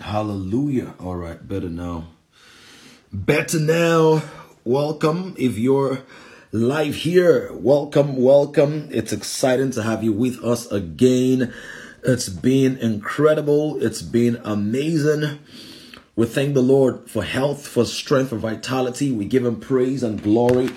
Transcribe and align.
Hallelujah. 0.00 0.94
All 0.98 1.16
right, 1.16 1.46
better 1.46 1.68
now. 1.68 2.08
Better 3.12 3.60
now. 3.60 4.22
Welcome. 4.64 5.34
If 5.38 5.58
you're 5.58 6.02
live 6.50 6.94
here, 6.94 7.52
welcome, 7.52 8.16
welcome. 8.16 8.88
It's 8.90 9.12
exciting 9.12 9.70
to 9.72 9.82
have 9.82 10.02
you 10.02 10.12
with 10.12 10.42
us 10.42 10.66
again. 10.72 11.52
It's 12.02 12.28
been 12.28 12.78
incredible. 12.78 13.82
It's 13.82 14.02
been 14.02 14.40
amazing. 14.44 15.38
We 16.16 16.26
thank 16.26 16.54
the 16.54 16.62
Lord 16.62 17.10
for 17.10 17.22
health, 17.22 17.66
for 17.66 17.84
strength, 17.84 18.30
for 18.30 18.36
vitality. 18.36 19.12
We 19.12 19.26
give 19.26 19.44
him 19.44 19.60
praise 19.60 20.02
and 20.02 20.22
glory. 20.22 20.70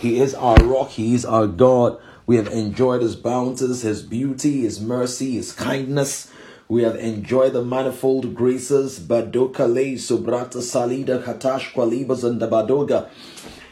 He 0.00 0.20
is 0.20 0.34
our 0.34 0.56
rock. 0.56 0.90
He 0.90 1.14
is 1.14 1.24
our 1.24 1.46
God. 1.46 2.00
We 2.26 2.36
have 2.36 2.48
enjoyed 2.48 3.02
his 3.02 3.16
bounties, 3.16 3.82
his 3.82 4.02
beauty, 4.02 4.62
his 4.62 4.80
mercy, 4.80 5.32
his 5.32 5.52
kindness. 5.52 6.30
We 6.66 6.82
have 6.82 6.96
enjoyed 6.96 7.52
the 7.52 7.62
manifold 7.62 8.34
graces, 8.34 8.98
Badokale, 8.98 9.94
Subrata 9.94 10.62
Salida, 10.62 11.22
Hatash 11.22 11.72
Kwalibas, 11.72 12.24
and 12.24 12.40
the 12.40 12.48
Badoga. 12.48 13.08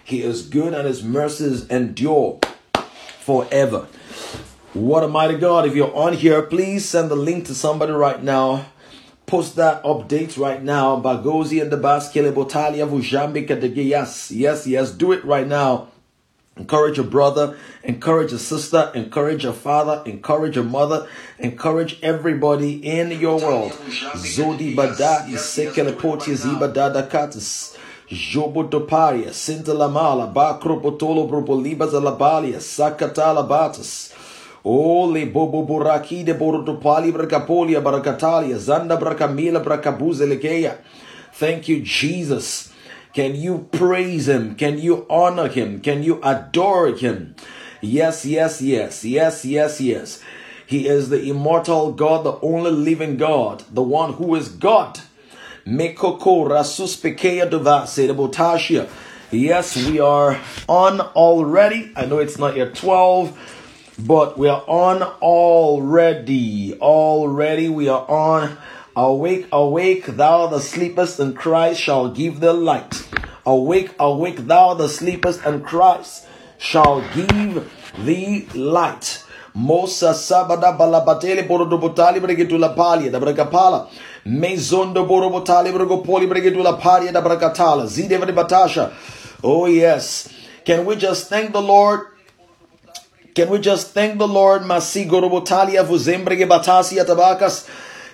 He 0.04 0.22
is 0.22 0.42
good 0.42 0.74
and 0.74 0.86
his 0.86 1.02
mercies 1.02 1.66
endure 1.68 2.38
forever. 3.20 3.86
What 4.74 5.04
a 5.04 5.08
mighty 5.08 5.38
God. 5.38 5.66
If 5.66 5.74
you're 5.74 5.94
on 5.94 6.12
here, 6.14 6.42
please 6.42 6.86
send 6.86 7.10
the 7.10 7.16
link 7.16 7.46
to 7.46 7.54
somebody 7.54 7.92
right 7.92 8.22
now. 8.22 8.66
Post 9.24 9.56
that 9.56 9.82
update 9.84 10.38
right 10.38 10.62
now. 10.62 11.00
Bagozi 11.00 11.62
and 11.62 11.70
the 11.70 11.78
Baskele 11.78 12.32
Botalia 12.32 12.86
Vujambika 12.86 13.58
de 13.58 13.68
Yes, 13.68 14.30
yes, 14.30 14.66
yes. 14.66 14.90
Do 14.90 15.12
it 15.12 15.24
right 15.24 15.46
now. 15.46 15.88
Encourage 16.56 16.98
your 16.98 17.06
brother, 17.06 17.56
encourage 17.82 18.30
your 18.30 18.38
sister, 18.38 18.90
encourage 18.94 19.44
your 19.44 19.54
father, 19.54 20.02
encourage 20.04 20.54
your 20.56 20.64
mother, 20.64 21.08
encourage 21.38 21.98
everybody 22.02 22.74
in 22.86 23.10
your 23.12 23.38
world. 23.38 23.72
Zodi 23.72 24.76
Bada, 24.76 25.26
Isekele 25.28 25.98
Poti 25.98 26.32
Zibadada 26.32 27.08
Katis. 27.08 27.78
Jobo 28.08 28.68
Toparia, 28.68 29.30
Sinta 29.32 29.72
Lamala, 29.72 30.30
Bakro 30.32 30.82
Potolo 30.82 31.26
Propoliba 31.30 31.88
Zalabalia, 31.88 32.56
Sakatala 32.56 33.48
Batas. 33.48 34.12
Ole 34.64 35.26
bobo 35.26 35.66
buraki 35.66 36.24
de 36.24 36.34
borotopali 36.34 37.10
brakapolia 37.12 37.80
barakatalia 37.80 38.56
zanda 38.58 38.96
brakamila 38.96 39.60
brakabuzelekeya. 39.64 40.78
Thank 41.32 41.68
you, 41.68 41.80
Jesus. 41.80 42.71
Can 43.12 43.34
you 43.34 43.68
praise 43.72 44.28
him? 44.28 44.54
Can 44.54 44.78
you 44.78 45.06
honor 45.10 45.48
him? 45.48 45.80
Can 45.80 46.02
you 46.02 46.18
adore 46.22 46.94
him? 46.94 47.34
Yes, 47.82 48.24
yes, 48.24 48.62
yes, 48.62 49.04
yes, 49.04 49.44
yes, 49.44 49.80
yes. 49.80 50.22
He 50.66 50.88
is 50.88 51.10
the 51.10 51.22
immortal 51.28 51.92
God, 51.92 52.24
the 52.24 52.40
only 52.40 52.70
living 52.70 53.18
God, 53.18 53.64
the 53.70 53.82
one 53.82 54.14
who 54.14 54.34
is 54.34 54.48
God. 54.48 55.00
De. 55.66 55.94
Yes, 59.30 59.76
we 59.76 60.00
are 60.00 60.40
on 60.68 61.00
already. 61.00 61.92
I 61.94 62.06
know 62.06 62.18
it's 62.18 62.38
not 62.38 62.56
yet 62.56 62.74
12, 62.74 63.96
but 63.98 64.38
we 64.38 64.48
are 64.48 64.64
on 64.66 65.02
already. 65.02 66.74
Already 66.80 67.68
we 67.68 67.88
are 67.88 68.08
on 68.08 68.56
Awake, 68.94 69.48
awake, 69.52 70.04
thou 70.04 70.48
the 70.48 70.60
sleepest, 70.60 71.18
and 71.18 71.34
Christ 71.36 71.80
shall 71.80 72.10
give 72.10 72.40
the 72.40 72.52
light. 72.52 73.08
Awake, 73.46 73.94
awake, 73.98 74.46
thou 74.46 74.74
the 74.74 74.88
sleepest, 74.88 75.44
and 75.46 75.64
Christ 75.64 76.26
shall 76.58 77.00
give 77.14 77.70
the 78.04 78.46
light. 78.54 79.24
Mosa 79.54 80.12
sabada 80.14 80.76
balabatele 80.78 81.46
borodobotali 81.46 82.20
bregetula 82.20 82.74
palia 82.74 83.10
da 83.10 83.18
bragapala. 83.20 83.88
Mezondo 84.26 85.06
borobotali 85.06 85.72
bragopoli 85.72 86.26
bregetula 86.26 86.80
palia 86.80 87.12
da 87.12 87.20
bragatala. 87.20 87.86
Zide 87.86 88.18
batasha. 88.18 88.92
Oh 89.42 89.66
yes. 89.66 90.28
Can 90.64 90.86
we 90.86 90.96
just 90.96 91.28
thank 91.28 91.52
the 91.52 91.60
Lord? 91.60 92.06
Can 93.34 93.50
we 93.50 93.58
just 93.58 93.92
thank 93.92 94.18
the 94.18 94.28
Lord? 94.28 94.62
Masi 94.62 95.08
gorobotalia 95.08 95.84
vuzembrege 95.84 96.46
batasia 96.46 97.04
tabakas. 97.04 97.68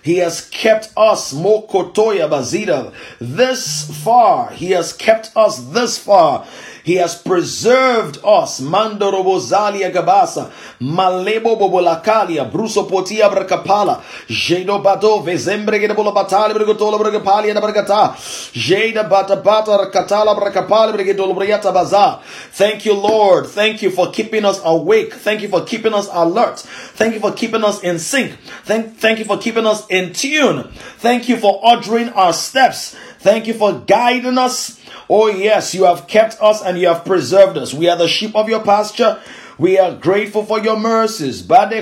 He 0.09 0.17
has 0.21 0.49
kept 0.49 0.91
us, 0.97 1.35
Mokotoya 1.35 2.31
Bazida, 2.31 2.95
this 3.21 3.91
far. 4.03 4.49
He 4.53 4.71
has 4.71 4.95
kept 4.95 5.31
us 5.37 5.59
this 5.59 5.99
far. 5.99 6.47
He 6.89 6.95
has 6.95 7.21
preserved 7.21 8.17
us. 8.25 8.61
Mandoro 8.63 9.23
bozalia 9.23 9.93
gabasa. 9.93 10.51
Malebo 10.81 11.55
bobolakalia. 11.61 12.51
Bruso 12.51 12.89
potia 12.89 13.29
bracapala. 13.29 14.01
Jedo 14.27 14.83
bato 14.83 15.23
vezembre 15.23 15.79
de 15.87 15.95
bolabatali 15.95 16.55
brigotola 16.55 16.99
bragapalia 16.99 17.53
da 17.53 17.61
bragata. 17.61 18.17
Jeda 18.55 19.07
bata 19.07 19.37
katala 19.37 20.35
bracapala 20.35 20.95
briata 21.37 21.75
baza. 21.75 22.21
Thank 22.53 22.87
you, 22.87 22.95
Lord. 22.95 23.49
Thank 23.49 23.83
you 23.83 23.91
for 23.91 24.11
keeping 24.11 24.47
us 24.47 24.59
awake. 24.65 25.13
Thank 25.13 25.43
you 25.43 25.49
for 25.49 25.67
keeping 25.67 25.93
us 25.93 26.09
alert. 26.11 26.59
Thank 26.61 27.13
you 27.13 27.21
for 27.21 27.33
keeping 27.33 27.65
us 27.65 27.83
in 27.83 27.99
sync. 27.99 28.33
Thank, 28.65 28.97
thank 28.97 29.19
you 29.19 29.27
for 29.27 29.37
keeping 29.37 29.67
us 29.67 29.87
in 29.91 30.15
tune. 30.15 30.65
Thank 31.01 31.29
you 31.29 31.37
for 31.37 31.61
ordering 31.63 32.09
our 32.15 32.33
steps. 32.33 32.97
Thank 33.19 33.47
you 33.47 33.53
for 33.53 33.75
guiding 33.75 34.39
us. 34.39 34.78
Oh, 35.11 35.29
yes, 35.29 35.75
you 35.75 35.85
have 35.85 36.07
kept 36.07 36.37
us 36.43 36.63
and 36.63 36.79
you 36.79 36.89
have 36.89 37.05
preserved 37.05 37.57
us. 37.57 37.73
We 37.73 37.89
are 37.89 37.97
the 37.97 38.09
sheep 38.09 38.37
of 38.37 38.49
your 38.49 38.63
pasture. 38.63 39.19
We 39.59 39.77
are 39.79 39.93
grateful 39.93 40.45
for 40.45 40.61
your 40.61 40.79
mercies. 40.79 41.43
Everybody 41.51 41.81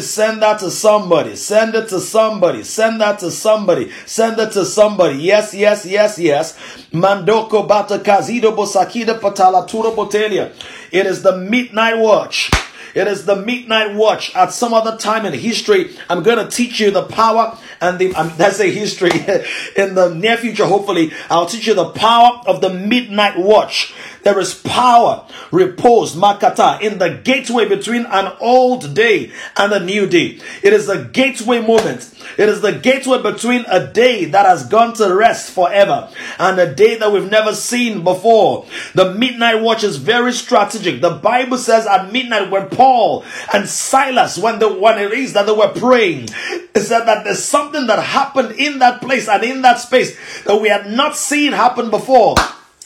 send 0.00 0.42
that 0.42 0.58
to 0.60 0.70
somebody. 0.70 1.34
Send 1.34 1.74
it 1.74 1.88
to 1.88 1.98
somebody. 1.98 2.62
Send 2.62 3.00
that 3.00 3.18
to 3.18 3.32
somebody. 3.32 3.90
Send 4.06 4.38
it 4.38 4.52
to 4.52 4.64
somebody. 4.64 5.18
Yes, 5.18 5.54
yes, 5.54 5.84
yes, 5.84 6.18
yes. 6.20 6.56
Mandoko 6.92 7.66
bata 7.66 7.98
kazido 7.98 8.52
bosakida 8.54 9.18
patalatura 9.18 9.92
botelia. 9.92 10.52
It 10.92 11.06
is 11.06 11.22
the 11.22 11.36
midnight 11.38 11.98
watch. 11.98 12.48
It 12.94 13.08
is 13.08 13.24
the 13.24 13.36
midnight 13.36 13.94
watch. 13.94 14.34
At 14.34 14.52
some 14.52 14.74
other 14.74 14.96
time 14.96 15.24
in 15.24 15.32
history, 15.32 15.96
I'm 16.08 16.22
going 16.22 16.44
to 16.44 16.50
teach 16.50 16.80
you 16.80 16.90
the 16.90 17.04
power 17.04 17.58
and 17.80 17.98
the, 17.98 18.14
um, 18.14 18.32
that's 18.36 18.60
a 18.60 18.70
history. 18.70 19.10
in 19.76 19.94
the 19.94 20.14
near 20.14 20.36
future, 20.36 20.66
hopefully, 20.66 21.12
I'll 21.30 21.46
teach 21.46 21.66
you 21.66 21.74
the 21.74 21.90
power 21.90 22.40
of 22.46 22.60
the 22.60 22.70
midnight 22.70 23.38
watch. 23.38 23.94
There 24.24 24.38
is 24.38 24.54
power, 24.54 25.26
repose, 25.50 26.14
makata, 26.14 26.80
in 26.80 26.98
the 26.98 27.20
gateway 27.24 27.68
between 27.68 28.06
an 28.06 28.32
old 28.40 28.94
day 28.94 29.32
and 29.56 29.72
a 29.72 29.84
new 29.84 30.06
day. 30.06 30.38
It 30.62 30.72
is 30.72 30.88
a 30.88 31.04
gateway 31.04 31.60
moment. 31.60 32.08
It 32.38 32.48
is 32.48 32.60
the 32.60 32.72
gateway 32.72 33.20
between 33.20 33.64
a 33.68 33.86
day 33.86 34.26
that 34.26 34.46
has 34.46 34.66
gone 34.66 34.94
to 34.94 35.12
rest 35.12 35.52
forever 35.52 36.08
and 36.38 36.58
a 36.58 36.72
day 36.72 36.96
that 36.96 37.10
we've 37.10 37.30
never 37.30 37.54
seen 37.54 38.04
before. 38.04 38.66
The 38.94 39.14
midnight 39.14 39.60
watch 39.60 39.82
is 39.84 39.96
very 39.96 40.32
strategic. 40.32 41.00
The 41.00 41.10
Bible 41.10 41.58
says 41.58 41.86
at 41.86 42.12
midnight 42.12 42.50
when 42.50 42.68
Paul 42.68 43.24
and 43.52 43.68
Silas, 43.68 44.38
when 44.38 44.58
the 44.58 44.72
when 44.72 44.98
it 44.98 45.12
is 45.12 45.32
that 45.32 45.46
they 45.46 45.52
were 45.52 45.72
praying, 45.72 46.28
it 46.74 46.80
said 46.80 47.04
that 47.04 47.24
there's 47.24 47.44
something 47.44 47.86
that 47.88 48.02
happened 48.02 48.52
in 48.52 48.78
that 48.78 49.00
place 49.00 49.28
and 49.28 49.42
in 49.42 49.62
that 49.62 49.80
space 49.80 50.16
that 50.44 50.60
we 50.60 50.68
had 50.68 50.90
not 50.90 51.16
seen 51.16 51.52
happen 51.52 51.90
before. 51.90 52.34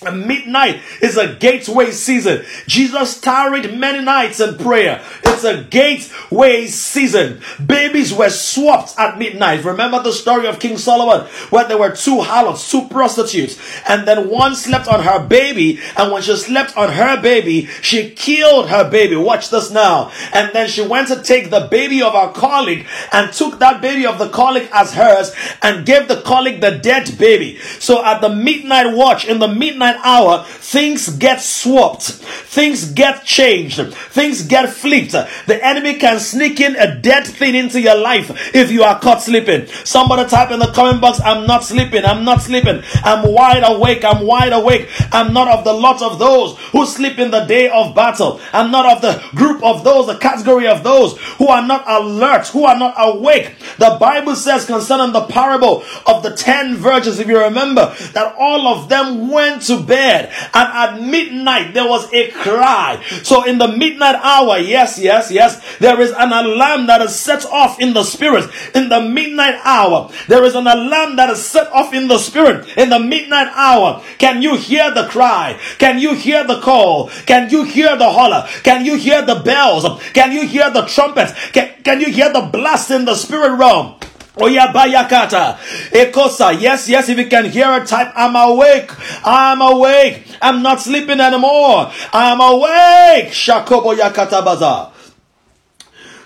Midnight 0.03 0.81
is 1.01 1.17
a 1.17 1.35
gateway 1.35 1.91
season. 1.91 2.45
Jesus 2.67 3.21
tarried 3.21 3.79
many 3.79 4.05
nights 4.05 4.41
in 4.41 4.59
prayer. 4.59 5.03
It's 5.25 5.45
a 5.45 5.63
gateway 5.65 6.67
season. 6.67 7.41
Babies 7.65 8.13
were 8.13 8.29
swapped 8.29 8.99
at 8.99 9.19
midnight. 9.19 9.65
Remember 9.65 10.03
the 10.03 10.13
story 10.13 10.47
of 10.47 10.59
King 10.59 10.77
Solomon 10.77 11.27
where 11.51 11.67
there 11.67 11.79
were 11.79 11.95
two 11.95 12.21
harlots, 12.21 12.71
two 12.71 12.89
prostitutes, 12.89 13.59
and 13.89 14.07
then 14.07 14.29
one 14.29 14.55
slept 14.55 14.87
on 14.89 15.03
her 15.03 15.27
baby, 15.27 15.81
and 15.97 16.13
when 16.13 16.23
she 16.23 16.37
slept 16.37 16.77
on 16.77 16.93
her 16.93 17.21
baby, 17.21 17.67
she 17.81 18.11
killed 18.11 18.69
her 18.69 18.89
baby. 18.91 19.17
Watch 19.17 19.51
this 19.51 19.71
now. 19.71 20.13
And 20.33 20.55
then 20.55 20.69
she 20.69 20.87
went 20.87 21.09
to 21.09 21.23
take 21.23 21.51
the 21.51 21.69
baby 21.71 22.03
of 22.03 22.13
her 22.13 22.33
colleague 22.33 22.87
and 23.13 23.33
took 23.33 23.59
that 23.61 23.81
baby 23.81 24.07
of 24.07 24.19
the 24.19 24.29
colleague 24.29 24.69
as 24.73 24.93
hers 24.93 25.35
and 25.63 25.87
gave 25.87 26.09
the 26.09 26.21
colleague 26.23 26.61
the 26.61 26.79
dead 26.79 27.17
baby. 27.19 27.59
So 27.79 28.05
at 28.05 28.21
the 28.21 28.29
midnight 28.29 28.95
watch, 28.95 29.25
in 29.25 29.39
the 29.39 29.49
midnight 29.49 29.86
midnight 29.87 30.05
hour, 30.05 30.45
things 30.45 31.09
get 31.11 31.41
swapped, 31.41 32.05
things 32.05 32.93
get 32.93 33.25
changed, 33.25 33.81
things 34.11 34.43
get 34.43 34.69
flipped. 34.69 35.13
The 35.13 35.61
enemy 35.63 35.95
can 35.95 36.19
sneak 36.21 36.61
in 36.61 36.77
a 36.77 36.99
dead 37.01 37.27
thing 37.27 37.55
into 37.55 37.81
your 37.81 37.97
life 37.97 38.55
if 38.55 38.71
you 38.71 38.83
are 38.83 38.99
caught 38.99 39.23
sleeping. 39.23 39.67
Somebody 39.85 40.29
type 40.29 40.51
in 40.51 40.59
the 40.59 40.73
comment 40.73 41.01
box, 41.01 41.21
I'm 41.21 41.47
not 41.47 41.65
sleeping, 41.65 42.05
I'm 42.05 42.25
not 42.25 42.43
sleeping, 42.43 42.83
I'm 43.05 43.33
wide 43.33 43.63
awake, 43.65 44.05
I'm 44.05 44.27
wide 44.27 44.53
awake. 44.53 44.89
I'm 45.13 45.33
not 45.33 45.49
of 45.49 45.65
the 45.65 45.73
lot 45.73 46.03
of 46.03 46.19
those 46.19 46.59
who 46.73 46.87
sleep 46.87 47.19
in 47.19 47.31
the 47.31 47.45
day 47.45 47.69
of 47.71 47.95
battle. 47.95 48.41
I'm 48.53 48.71
not 48.71 48.87
of 48.87 49.03
the 49.03 49.23
group 49.37 49.63
of 49.63 49.85
those, 49.85 50.07
the 50.07 50.19
category 50.19 50.67
of 50.67 50.83
those 50.83 51.19
who 51.39 51.49
are 51.49 51.67
not 51.67 51.85
alert, 51.87 52.49
who 52.49 52.65
are 52.65 52.79
not 52.79 52.95
awake. 52.99 53.55
The 53.79 53.97
Bible 54.01 54.35
says 54.35 54.67
concerning 54.67 55.13
the 55.13 55.27
parable 55.27 55.85
of 56.07 56.23
the 56.23 56.35
ten 56.35 56.77
virgins, 56.77 57.19
if 57.19 57.29
you 57.29 57.39
remember, 57.39 57.95
that 58.13 58.35
all 58.39 58.67
of 58.69 58.89
them 58.89 59.31
went 59.31 59.63
to 59.63 59.76
bed. 59.85 60.33
And 60.55 60.69
at 60.73 61.01
midnight, 61.01 61.75
there 61.75 61.89
was 61.89 62.13
a 62.13 62.31
cry. 62.31 63.03
So 63.23 63.45
in 63.45 63.59
the 63.59 63.69
midnight 63.69 64.17
hour, 64.17 64.59
yes, 64.59 64.99
yes, 64.99 65.31
yes, 65.31 65.79
there 65.79 66.01
is 66.01 66.13
an 66.13 66.33
alarm 66.33 66.87
that 66.87 67.03
is 67.03 67.15
set 67.15 67.45
off 67.47 67.81
in 67.81 67.95
the 67.95 68.05
spirit. 68.05 68.51
In 68.75 68.89
the 68.89 69.01
midnight 69.01 69.61
hour, 69.65 70.11
there 70.29 70.45
is 70.45 70.55
an 70.55 70.67
alarm 70.67 71.17
that 71.17 71.31
is 71.31 71.45
set 71.45 71.71
off 71.73 71.93
in 71.93 72.09
the 72.09 72.19
spirit. 72.19 72.67
In 72.77 72.91
the 72.91 73.01
midnight 73.01 73.49
hour, 73.55 74.03
can 74.19 74.43
you 74.43 74.57
hear 74.57 74.93
the 74.93 75.07
cry? 75.09 75.59
Can 75.79 75.99
you 75.99 76.15
hear 76.15 76.45
the 76.45 76.61
call? 76.61 77.09
Can 77.27 77.51
you 77.51 77.65
hear 77.65 77.97
the 77.97 78.11
holler? 78.11 78.47
Can 78.63 78.85
you 78.85 78.97
hear 78.97 79.25
the 79.25 79.37
bells? 79.37 79.85
Can 80.13 80.33
you 80.33 80.47
hear 80.47 80.71
the 80.71 80.87
trumpets? 80.87 81.33
Can, 81.51 81.73
can 81.83 82.01
you 82.01 82.11
hear 82.13 82.33
the 82.33 82.49
blast 82.53 82.91
in 82.91 83.05
the 83.05 83.15
spirit 83.15 83.57
realm? 83.57 83.97
Oyabayakata. 84.37 85.59
Ekosa. 85.93 86.61
Yes, 86.61 86.89
yes, 86.89 87.09
if 87.09 87.19
you 87.19 87.27
can 87.27 87.47
hear 87.47 87.73
it, 87.79 87.87
type, 87.87 88.13
I'm 88.15 88.37
awake. 88.37 88.91
I'm 89.25 89.61
awake. 89.61 90.27
I'm 90.43 90.63
not 90.63 90.81
sleeping 90.81 91.21
anymore. 91.21 91.91
I'm 92.13 92.41
awake. 92.41 93.33
Shakobo 93.33 93.97
Yakata 93.97 94.45
Baza. 94.45 94.93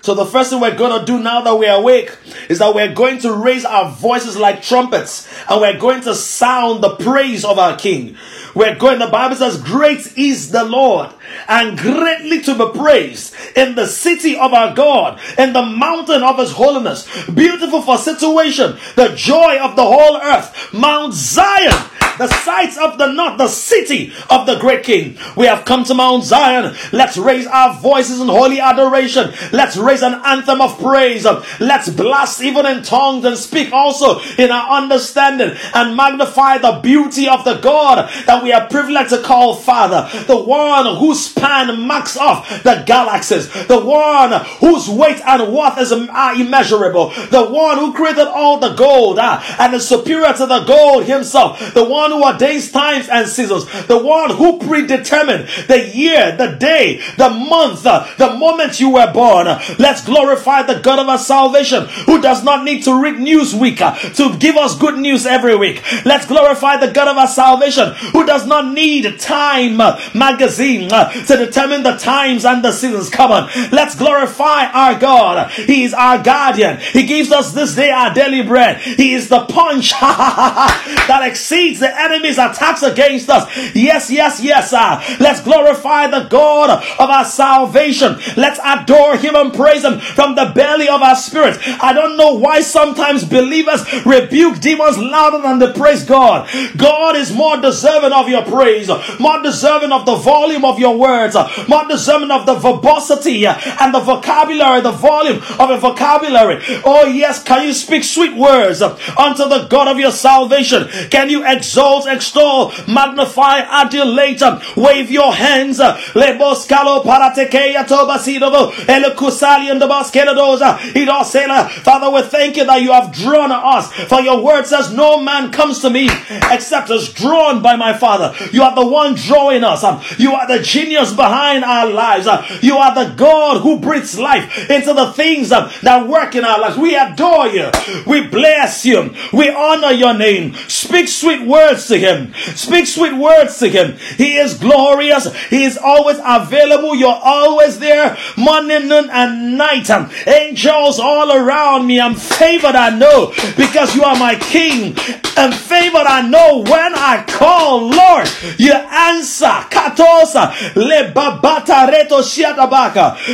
So 0.01 0.15
the 0.15 0.25
first 0.25 0.49
thing 0.49 0.59
we're 0.59 0.75
going 0.75 0.99
to 0.99 1.05
do 1.05 1.19
now 1.19 1.41
that 1.41 1.55
we're 1.55 1.71
awake 1.71 2.17
is 2.49 2.59
that 2.59 2.73
we're 2.73 2.93
going 2.93 3.19
to 3.19 3.33
raise 3.33 3.63
our 3.65 3.89
voices 3.91 4.35
like 4.35 4.63
trumpets 4.63 5.31
and 5.47 5.61
we're 5.61 5.77
going 5.77 6.01
to 6.01 6.15
sound 6.15 6.83
the 6.83 6.95
praise 6.95 7.45
of 7.45 7.59
our 7.59 7.77
King. 7.77 8.17
We're 8.55 8.75
going, 8.75 8.97
the 8.97 9.07
Bible 9.07 9.35
says, 9.35 9.61
great 9.61 10.17
is 10.17 10.51
the 10.51 10.63
Lord 10.63 11.11
and 11.47 11.77
greatly 11.77 12.41
to 12.41 12.57
be 12.57 12.77
praised 12.77 13.33
in 13.55 13.75
the 13.75 13.87
city 13.87 14.37
of 14.37 14.53
our 14.53 14.73
God, 14.73 15.19
in 15.37 15.53
the 15.53 15.65
mountain 15.65 16.23
of 16.23 16.37
his 16.37 16.51
holiness. 16.51 17.07
Beautiful 17.29 17.81
for 17.81 17.97
situation, 17.97 18.77
the 18.95 19.13
joy 19.15 19.57
of 19.59 19.75
the 19.75 19.83
whole 19.83 20.17
earth, 20.17 20.73
Mount 20.73 21.13
Zion 21.13 21.89
the 22.21 22.27
sights 22.27 22.77
of 22.77 22.97
the 22.97 23.11
north, 23.11 23.37
the 23.37 23.47
city 23.47 24.13
of 24.29 24.45
the 24.45 24.57
great 24.59 24.83
king. 24.83 25.17
We 25.35 25.47
have 25.47 25.65
come 25.65 25.83
to 25.85 25.93
Mount 25.93 26.23
Zion. 26.23 26.75
Let's 26.91 27.17
raise 27.17 27.47
our 27.47 27.73
voices 27.73 28.19
in 28.19 28.27
holy 28.27 28.59
adoration. 28.59 29.33
Let's 29.51 29.75
raise 29.75 30.03
an 30.03 30.21
anthem 30.23 30.61
of 30.61 30.79
praise. 30.79 31.25
Let's 31.59 31.89
blast 31.89 32.41
even 32.41 32.65
in 32.65 32.83
tongues 32.83 33.25
and 33.25 33.37
speak 33.37 33.71
also 33.71 34.19
in 34.37 34.51
our 34.51 34.81
understanding 34.81 35.57
and 35.73 35.95
magnify 35.95 36.59
the 36.59 36.79
beauty 36.83 37.27
of 37.27 37.43
the 37.43 37.55
God 37.55 38.09
that 38.27 38.43
we 38.43 38.51
are 38.53 38.67
privileged 38.67 39.09
to 39.09 39.21
call 39.21 39.55
Father. 39.55 40.07
The 40.25 40.37
one 40.37 40.97
whose 40.97 41.20
span 41.21 41.81
marks 41.87 42.17
off 42.17 42.63
the 42.63 42.83
galaxies. 42.85 43.49
The 43.67 43.79
one 43.79 44.31
whose 44.59 44.89
weight 44.89 45.21
and 45.25 45.53
worth 45.53 45.77
is 45.77 45.91
immeasurable. 45.91 47.09
The 47.29 47.47
one 47.49 47.77
who 47.77 47.93
created 47.93 48.27
all 48.27 48.59
the 48.59 48.73
gold 48.73 49.19
uh, 49.19 49.41
and 49.59 49.73
is 49.73 49.87
superior 49.87 50.33
to 50.33 50.45
the 50.45 50.63
gold 50.65 51.05
himself. 51.05 51.73
The 51.73 51.83
one 51.83 52.11
who 52.11 52.23
ordains 52.23 52.71
times 52.71 53.07
and 53.09 53.27
seasons, 53.27 53.65
the 53.87 53.97
one 53.97 54.31
who 54.31 54.59
predetermined 54.59 55.47
the 55.67 55.91
year, 55.93 56.35
the 56.35 56.55
day, 56.59 57.01
the 57.17 57.29
month, 57.29 57.85
uh, 57.85 58.07
the 58.17 58.35
moment 58.35 58.79
you 58.79 58.91
were 58.91 59.11
born. 59.13 59.47
Let's 59.79 60.03
glorify 60.03 60.63
the 60.63 60.79
God 60.79 60.99
of 60.99 61.07
our 61.07 61.17
salvation 61.17 61.85
who 62.05 62.21
does 62.21 62.43
not 62.43 62.63
need 62.63 62.83
to 62.83 63.01
read 63.01 63.15
Newsweek 63.15 63.81
uh, 63.81 63.95
to 64.13 64.37
give 64.37 64.55
us 64.57 64.77
good 64.77 64.97
news 64.97 65.25
every 65.25 65.55
week. 65.55 65.83
Let's 66.05 66.25
glorify 66.25 66.77
the 66.77 66.91
God 66.91 67.07
of 67.07 67.17
our 67.17 67.27
salvation 67.27 67.93
who 68.11 68.25
does 68.25 68.45
not 68.45 68.73
need 68.73 69.19
Time 69.19 69.81
uh, 69.81 69.99
magazine 70.13 70.91
to 71.11 71.37
determine 71.37 71.83
the 71.83 71.97
times 71.97 72.45
and 72.45 72.63
the 72.63 72.71
seasons. 72.71 73.09
Come 73.09 73.31
on, 73.31 73.49
let's 73.71 73.95
glorify 73.95 74.65
our 74.65 74.99
God. 74.99 75.51
He 75.51 75.83
is 75.83 75.93
our 75.93 76.21
guardian. 76.21 76.77
He 76.79 77.05
gives 77.05 77.31
us 77.31 77.53
this 77.53 77.75
day 77.75 77.89
our 77.89 78.13
daily 78.13 78.43
bread. 78.43 78.79
He 78.79 79.13
is 79.13 79.29
the 79.29 79.45
punch 79.45 79.91
that 79.99 81.21
exceeds 81.23 81.79
the 81.79 81.99
enemy's 81.99 82.37
attacks 82.37 82.83
against 82.83 83.29
us. 83.29 83.49
Yes, 83.75 84.09
yes, 84.09 84.41
yes. 84.41 84.71
Let's 85.19 85.41
glorify 85.41 86.07
the 86.07 86.27
God 86.29 86.69
of 86.69 87.09
our 87.09 87.25
salvation. 87.25 88.19
Let's 88.37 88.59
adore 88.63 89.17
Him 89.17 89.35
and 89.35 89.53
praise 89.53 89.83
Him 89.83 89.99
from 89.99 90.35
the 90.35 90.51
belly 90.53 90.87
of 90.87 91.01
our 91.01 91.15
spirit. 91.15 91.57
I 91.81 91.93
don't 91.93 92.17
know 92.17 92.33
why 92.35 92.61
sometimes 92.61 93.25
believers 93.25 93.81
rebuke 94.05 94.59
demons 94.59 94.97
louder 94.97 95.41
than 95.41 95.59
they 95.59 95.73
praise 95.73 96.05
God. 96.05 96.49
God 96.77 97.15
is 97.15 97.33
more 97.33 97.57
deserving 97.57 98.13
of 98.13 98.29
your 98.29 98.43
praise, 98.43 98.89
more 99.19 99.41
deserving 99.41 99.91
of 99.91 100.05
the 100.05 100.15
volume 100.15 100.65
of 100.65 100.79
your 100.79 100.97
words, 101.01 101.35
uh, 101.35 101.49
more 101.67 101.87
deserving 101.87 102.31
of 102.31 102.45
the 102.45 102.55
verbosity 102.55 103.47
uh, 103.47 103.57
and 103.81 103.93
the 103.93 103.99
vocabulary, 103.99 104.81
the 104.81 104.91
volume 104.91 105.37
of 105.59 105.67
a 105.69 105.77
vocabulary. 105.77 106.57
Oh, 106.85 107.05
yes, 107.05 107.43
can 107.43 107.65
you 107.65 107.73
speak 107.73 108.03
sweet 108.03 108.35
words 108.35 108.81
uh, 108.81 108.97
unto 109.17 109.49
the 109.49 109.67
God 109.67 109.87
of 109.87 109.97
your 109.97 110.11
salvation? 110.11 110.87
Can 111.09 111.29
you 111.29 111.41
exalt? 111.45 112.05
extol, 112.11 112.71
magnify, 112.87 113.61
adulate, 113.61 114.41
um, 114.41 114.61
wave 114.75 115.09
your 115.09 115.33
hands. 115.33 115.79
Leboscalo 115.79 117.03
paratekeya 117.03 117.85
tobasidovo, 117.87 118.71
elekusali 118.87 119.71
and 119.71 119.81
the 119.81 119.87
baskedoza, 119.87 120.77
idosela. 120.93 121.69
Father, 121.69 122.09
we 122.09 122.21
thank 122.23 122.57
you 122.57 122.65
that 122.65 122.81
you 122.81 122.91
have 122.91 123.11
drawn 123.11 123.51
us. 123.51 123.91
For 123.91 124.21
your 124.21 124.43
word 124.43 124.65
says, 124.65 124.93
No 124.93 125.21
man 125.21 125.51
comes 125.51 125.79
to 125.79 125.89
me 125.89 126.09
except 126.51 126.89
as 126.91 127.11
drawn 127.11 127.61
by 127.61 127.75
my 127.75 127.93
Father. 127.97 128.33
You 128.51 128.63
are 128.63 128.75
the 128.75 128.85
one 128.85 129.15
drawing 129.15 129.63
us. 129.63 129.83
Um, 129.83 130.01
you 130.17 130.33
are 130.33 130.47
the 130.47 130.61
genius 130.81 131.13
behind 131.13 131.63
our 131.63 131.89
lives. 131.89 132.27
Uh, 132.27 132.45
you 132.61 132.77
are 132.77 132.93
the 132.93 133.13
God 133.15 133.61
who 133.61 133.79
breathes 133.79 134.17
life 134.17 134.69
into 134.69 134.93
the 134.93 135.11
things 135.13 135.51
uh, 135.51 135.71
that 135.83 136.07
work 136.07 136.35
in 136.35 136.43
our 136.43 136.59
lives. 136.59 136.77
We 136.77 136.95
adore 136.95 137.47
you. 137.47 137.69
We 138.05 138.27
bless 138.27 138.85
you. 138.85 139.13
We 139.33 139.49
honor 139.49 139.91
your 139.91 140.13
name. 140.13 140.53
Speak 140.67 141.07
sweet 141.07 141.45
words 141.45 141.87
to 141.87 141.97
him. 141.97 142.33
Speak 142.55 142.87
sweet 142.87 143.13
words 143.13 143.59
to 143.59 143.69
him. 143.69 143.97
He 144.17 144.37
is 144.37 144.57
glorious. 144.57 145.33
He 145.47 145.63
is 145.63 145.77
always 145.77 146.17
available. 146.23 146.95
You're 146.95 147.21
always 147.23 147.79
there, 147.79 148.17
morning, 148.37 148.87
noon, 148.87 149.09
and 149.11 149.57
night. 149.57 149.89
Um, 149.89 150.11
angels 150.27 150.99
all 150.99 151.31
around 151.31 151.87
me. 151.87 151.99
I'm 151.99 152.15
favored, 152.15 152.75
I 152.75 152.95
know, 152.97 153.33
because 153.57 153.95
you 153.95 154.03
are 154.03 154.17
my 154.17 154.35
king. 154.35 154.95
And 155.37 155.53
favored, 155.53 156.07
I 156.07 156.27
know 156.27 156.59
when 156.59 156.93
I 156.95 157.23
call, 157.27 157.89
Lord, 157.89 158.27
you 158.57 158.73
answer. 158.73 159.45
Katosa. 159.71 160.70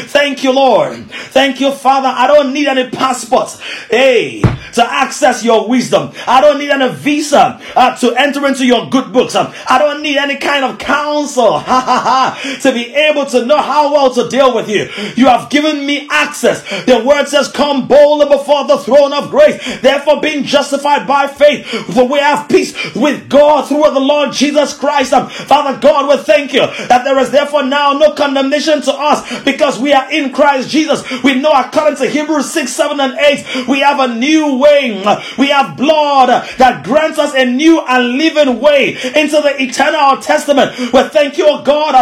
Thank 0.08 0.44
you, 0.44 0.52
Lord. 0.52 1.06
Thank 1.10 1.60
you, 1.60 1.72
Father. 1.72 2.08
I 2.10 2.28
don't 2.28 2.54
need 2.54 2.68
any 2.68 2.90
passports, 2.90 3.60
hey, 3.90 4.42
to 4.74 4.84
access 4.84 5.44
your 5.44 5.68
wisdom. 5.68 6.12
I 6.28 6.42
don't 6.42 6.60
need 6.60 6.70
any 6.70 6.94
visa 6.94 7.60
uh, 7.76 7.96
to 7.98 8.14
enter 8.16 8.46
into 8.48 8.66
your 8.66 8.90
good 8.90 9.12
books. 9.14 9.36
Um, 9.36 9.54
I 9.70 9.78
don't 9.78 10.02
need 10.02 10.18
any 10.18 10.38
kind 10.38 10.64
of 10.66 10.78
counsel 10.78 11.60
to 11.62 12.72
be 12.74 12.94
able 12.94 13.26
to 13.28 13.46
know 13.46 13.58
how 13.58 13.92
well 13.94 14.14
to 14.14 14.30
deal 14.30 14.56
with 14.56 14.70
you. 14.70 14.90
You 15.16 15.28
have 15.28 15.50
given 15.50 15.86
me 15.86 16.08
access. 16.12 16.62
The 16.86 17.04
word 17.04 17.28
says, 17.28 17.48
Come 17.52 17.88
boldly 17.88 18.28
before 18.28 18.68
the 18.68 18.78
throne 18.78 19.14
of 19.14 19.30
grace. 19.30 19.58
Therefore, 19.82 20.22
being 20.22 20.44
justified 20.44 21.08
by 21.08 21.28
faith, 21.28 21.66
for 21.68 22.08
we 22.08 22.20
have 22.20 22.50
peace 22.50 22.74
with 22.96 23.30
God 23.30 23.68
through 23.68 23.92
the 23.92 24.00
Lord 24.00 24.34
Jesus 24.34 24.78
Christ. 24.78 25.14
Um, 25.14 25.30
Father 25.30 25.80
God, 25.80 26.10
we 26.10 26.24
thank 26.24 26.54
you 26.54 26.62
that 26.88 27.04
there 27.04 27.18
is 27.20 27.27
therefore 27.32 27.64
now 27.64 27.94
no 27.94 28.14
condemnation 28.14 28.82
to 28.82 28.94
us 28.94 29.44
because 29.44 29.80
we 29.80 29.94
are 29.94 30.12
in 30.12 30.32
Christ 30.34 30.70
Jesus. 30.70 31.04
We 31.24 31.40
know 31.40 31.52
according 31.52 31.98
to 31.98 32.10
Hebrews 32.10 32.52
6, 32.52 32.72
7, 32.72 33.00
and 33.00 33.18
8, 33.18 33.68
we 33.68 33.80
have 33.80 34.00
a 34.00 34.14
new 34.14 34.58
way. 34.58 35.04
We 35.38 35.50
have 35.50 35.78
blood 35.78 36.30
that 36.58 36.84
grants 36.84 37.20
us 37.20 37.34
a 37.34 37.46
new 37.46 37.82
and 37.82 38.18
living 38.18 38.60
way 38.60 38.94
into 38.94 39.42
the 39.42 39.56
eternal 39.60 40.22
testament. 40.22 40.78
We 40.78 41.04
thank 41.10 41.38
you, 41.38 41.46
O 41.48 41.62
God, 41.64 41.94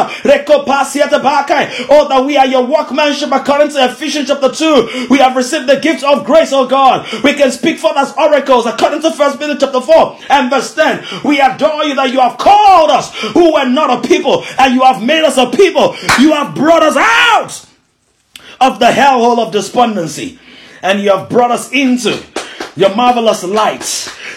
oh, 1.90 2.08
that 2.10 2.24
we 2.26 2.38
are 2.38 2.46
your 2.46 2.66
workmanship 2.66 3.32
according 3.32 3.70
to 3.70 3.86
Ephesians 3.86 4.28
chapter 4.28 4.52
2. 4.52 5.08
We 5.10 5.20
have 5.20 5.36
received 5.36 5.68
the 5.68 5.80
gift 5.80 6.04
of 6.04 6.26
grace, 6.26 6.54
O 6.54 6.68
God. 6.68 7.08
We 7.24 7.34
can 7.34 7.52
speak 7.52 7.80
forth 7.80 7.98
as 7.98 8.14
oracles 8.18 8.66
according 8.66 9.02
to 9.02 9.12
First 9.12 9.40
Peter 9.40 9.56
chapter 9.60 9.82
4 9.82 10.18
and 10.30 10.50
verse 10.50 10.74
10. 10.74 11.24
We 11.24 11.40
adore 11.40 11.84
you 11.86 11.96
that 11.96 12.12
you 12.12 12.20
have 12.20 12.38
called 12.38 12.90
us 12.90 13.14
who 13.34 13.54
were 13.54 13.70
not 13.70 14.06
a 14.06 14.08
people 14.08 14.44
and 14.60 14.74
you 14.74 14.82
have 14.84 15.04
made 15.04 15.15
us 15.24 15.38
a 15.38 15.48
people. 15.56 15.96
You 16.20 16.34
have 16.34 16.56
brought 16.56 16.84
us 16.84 16.96
out 16.98 17.66
of 18.60 18.80
the 18.80 18.88
hellhole 18.88 19.46
of 19.46 19.52
despondency 19.52 20.40
and 20.82 21.02
you 21.02 21.10
have 21.16 21.30
brought 21.30 21.52
us 21.52 21.72
into 21.72 22.24
your 22.76 22.96
marvelous 22.96 23.44
light. 23.44 23.82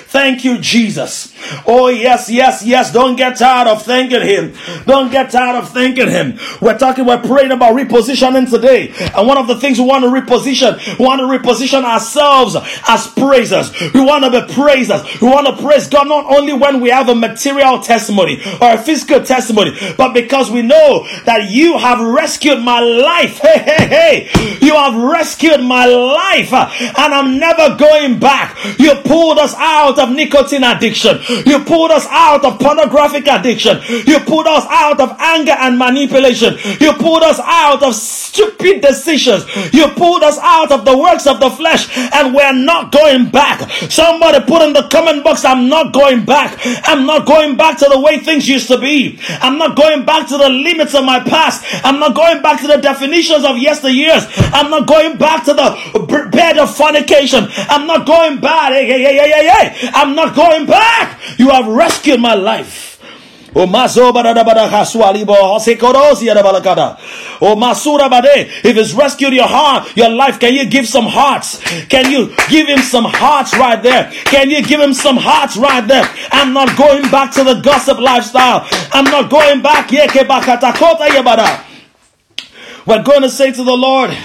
Thank 0.09 0.43
you, 0.43 0.59
Jesus. 0.59 1.35
Oh, 1.67 1.89
yes, 1.89 2.31
yes, 2.31 2.65
yes. 2.65 2.91
Don't 2.95 3.15
get 3.17 3.37
tired 3.37 3.69
of 3.69 3.83
thanking 3.83 4.23
Him. 4.23 4.55
Don't 4.87 5.11
get 5.11 5.31
tired 5.31 5.57
of 5.57 5.69
thanking 5.69 6.09
Him. 6.09 6.39
We're 6.63 6.79
talking, 6.79 7.05
we're 7.05 7.21
praying 7.21 7.53
about 7.53 7.77
repositioning 7.77 8.51
today. 8.51 8.89
And 9.15 9.29
one 9.29 9.37
of 9.37 9.47
the 9.49 9.61
things 9.61 9.79
we 9.79 9.85
want 9.85 10.05
to 10.05 10.09
reposition, 10.11 10.99
we 10.99 11.05
want 11.05 11.21
to 11.21 11.27
reposition 11.27 11.85
ourselves 11.85 12.57
as 12.89 13.07
praisers. 13.09 13.71
We 13.93 14.01
want 14.01 14.25
to 14.25 14.31
be 14.31 14.55
praisers. 14.55 15.21
We 15.21 15.29
want 15.29 15.47
to 15.47 15.63
praise 15.63 15.89
God 15.89 16.09
not 16.09 16.25
only 16.25 16.55
when 16.55 16.81
we 16.81 16.89
have 16.89 17.11
a 17.11 17.15
material 17.15 17.81
testimony 17.81 18.41
or 18.63 18.73
a 18.75 18.79
physical 18.79 19.23
testimony, 19.23 19.77
but 19.99 20.15
because 20.15 20.51
we 20.51 20.63
know 20.63 21.07
that 21.27 21.51
you 21.51 21.77
have 21.77 22.01
rescued 22.01 22.61
my 22.63 22.81
life. 22.81 23.41
Hey, 23.49 23.59
hey, 23.59 24.29
hey. 24.29 24.59
You 24.61 24.75
have 24.75 24.95
rescued 24.95 25.63
my 25.63 25.87
life 25.87 26.53
and 26.53 27.15
I'm 27.15 27.39
never 27.39 27.77
going 27.77 28.19
back. 28.19 28.57
You 28.79 28.95
pulled 28.97 29.39
us 29.39 29.55
out 29.57 29.98
out 29.99 30.09
of 30.09 30.15
nicotine 30.15 30.65
addiction. 30.65 31.19
You 31.47 31.65
pulled 31.65 31.91
us 31.91 32.07
out 32.11 32.45
of 32.45 32.59
pornographic 32.59 33.27
addiction. 33.27 33.81
You 34.07 34.21
pulled 34.21 34.47
us 34.47 34.65
out 34.69 35.01
of 35.01 35.17
anger 35.19 35.53
and 35.59 35.79
manipulation. 35.79 36.57
You 36.81 36.93
pulled 36.95 37.23
us 37.23 37.41
out 37.43 37.83
of 37.83 37.95
stupid 37.95 38.81
decisions. 38.81 39.45
You 39.73 39.89
pulled 39.89 40.23
us 40.23 40.39
out 40.41 40.73
of 40.73 40.85
the 40.85 40.97
works 40.97 41.27
of 41.27 41.41
the 41.41 41.51
flesh 41.51 41.89
and 42.15 42.35
we're 42.35 42.53
not 42.53 42.93
going 42.93 43.31
back. 43.31 43.71
Somebody 43.91 44.45
put 44.47 44.63
in 44.63 44.73
the 44.73 44.89
comment 44.89 45.25
box, 45.25 45.45
I'm 45.45 45.69
not 45.69 45.93
going 45.93 46.25
back. 46.25 46.59
I'm 46.85 47.07
not 47.07 47.27
going 47.27 47.57
back 47.57 47.79
to 47.79 47.87
the 47.91 48.01
way 48.01 48.19
things 48.19 48.49
used 48.49 48.69
to 48.69 48.79
be. 48.79 49.19
I'm 49.41 49.59
not 49.59 49.77
going 49.77 50.05
back 50.05 50.29
to 50.29 50.39
the 50.39 50.49
limits 50.49 50.95
of 50.95 51.05
my 51.05 51.21
past. 51.21 51.65
I'm 51.85 51.99
not 51.99 52.15
going 52.15 52.43
back 52.43 52.61
to 52.61 52.67
the 52.67 52.77
definitions 52.77 53.45
of 53.45 53.57
yesteryears. 53.57 54.27
I'm 54.53 54.71
not 54.71 54.87
going 54.87 55.17
back 55.17 55.45
to 55.45 55.55
the 55.55 56.29
bed 56.31 56.59
of 56.59 56.75
fornication. 56.75 57.47
I'm 57.69 57.87
not 57.87 58.07
going 58.07 58.41
back. 58.41 58.73
Hey, 58.73 58.87
hey, 58.87 59.03
hey, 59.03 59.31
hey, 59.31 59.49
hey. 59.49 59.88
I'm 59.95 60.15
not 60.15 60.35
going 60.35 60.67
back. 60.67 61.21
You 61.39 61.51
have 61.51 61.67
rescued 61.67 62.21
my 62.21 62.35
life. 62.35 62.89
Oh, 63.55 63.63
o 63.63 63.67
mazoba 63.67 64.23
da 64.23 64.45
bada 64.45 64.69
haswalibo 64.69 65.35
hosekorosi 65.35 66.27
da 66.27 66.43
balakada. 66.43 66.99
O 67.41 67.53
oh, 67.53 67.57
masura 67.57 68.09
bade. 68.11 68.49
If 68.65 68.77
it's 68.77 68.93
rescued 68.93 69.33
your 69.33 69.49
heart, 69.49 69.97
your 69.97 70.11
life, 70.11 70.39
can 70.39 70.55
you 70.55 70.67
give 70.69 70.87
some 70.87 71.07
hearts? 71.07 71.59
Can 71.87 72.11
you 72.11 72.35
give 72.49 72.69
him 72.69 72.81
some 72.81 73.05
hearts 73.05 73.57
right 73.57 73.83
there? 73.83 74.11
Can 74.27 74.51
you 74.51 74.63
give 74.63 74.81
him 74.81 74.93
some 74.93 75.17
hearts 75.17 75.57
right 75.57 75.87
there? 75.87 76.09
I'm 76.31 76.53
not 76.53 76.77
going 76.77 77.11
back 77.11 77.33
to 77.35 77.45
the 77.45 77.61
gossip 77.61 77.99
lifestyle. 77.99 78.69
I'm 78.93 79.05
not 79.05 79.31
going 79.31 79.63
back. 79.63 79.91
We're 82.87 83.03
going 83.03 83.23
to 83.23 83.31
say 83.31 83.53
to 83.53 83.65
the 83.65 83.77
Lord, 83.77 84.17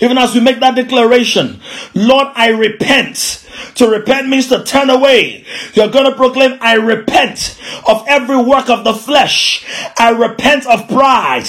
even 0.00 0.18
as 0.18 0.34
we 0.34 0.40
make 0.40 0.60
that 0.60 0.74
declaration, 0.74 1.60
Lord, 1.94 2.28
I 2.34 2.48
repent 2.48 3.46
to 3.76 3.88
repent 3.88 4.28
means 4.28 4.48
to 4.48 4.64
turn 4.64 4.90
away. 4.90 5.44
You're 5.74 5.90
going 5.90 6.10
to 6.10 6.16
proclaim, 6.16 6.58
I 6.60 6.74
repent 6.74 7.58
of 7.86 8.04
every 8.08 8.42
work 8.42 8.68
of 8.68 8.84
the 8.84 8.94
flesh. 8.94 9.64
I 9.98 10.10
repent 10.10 10.66
of 10.66 10.88
pride. 10.88 11.46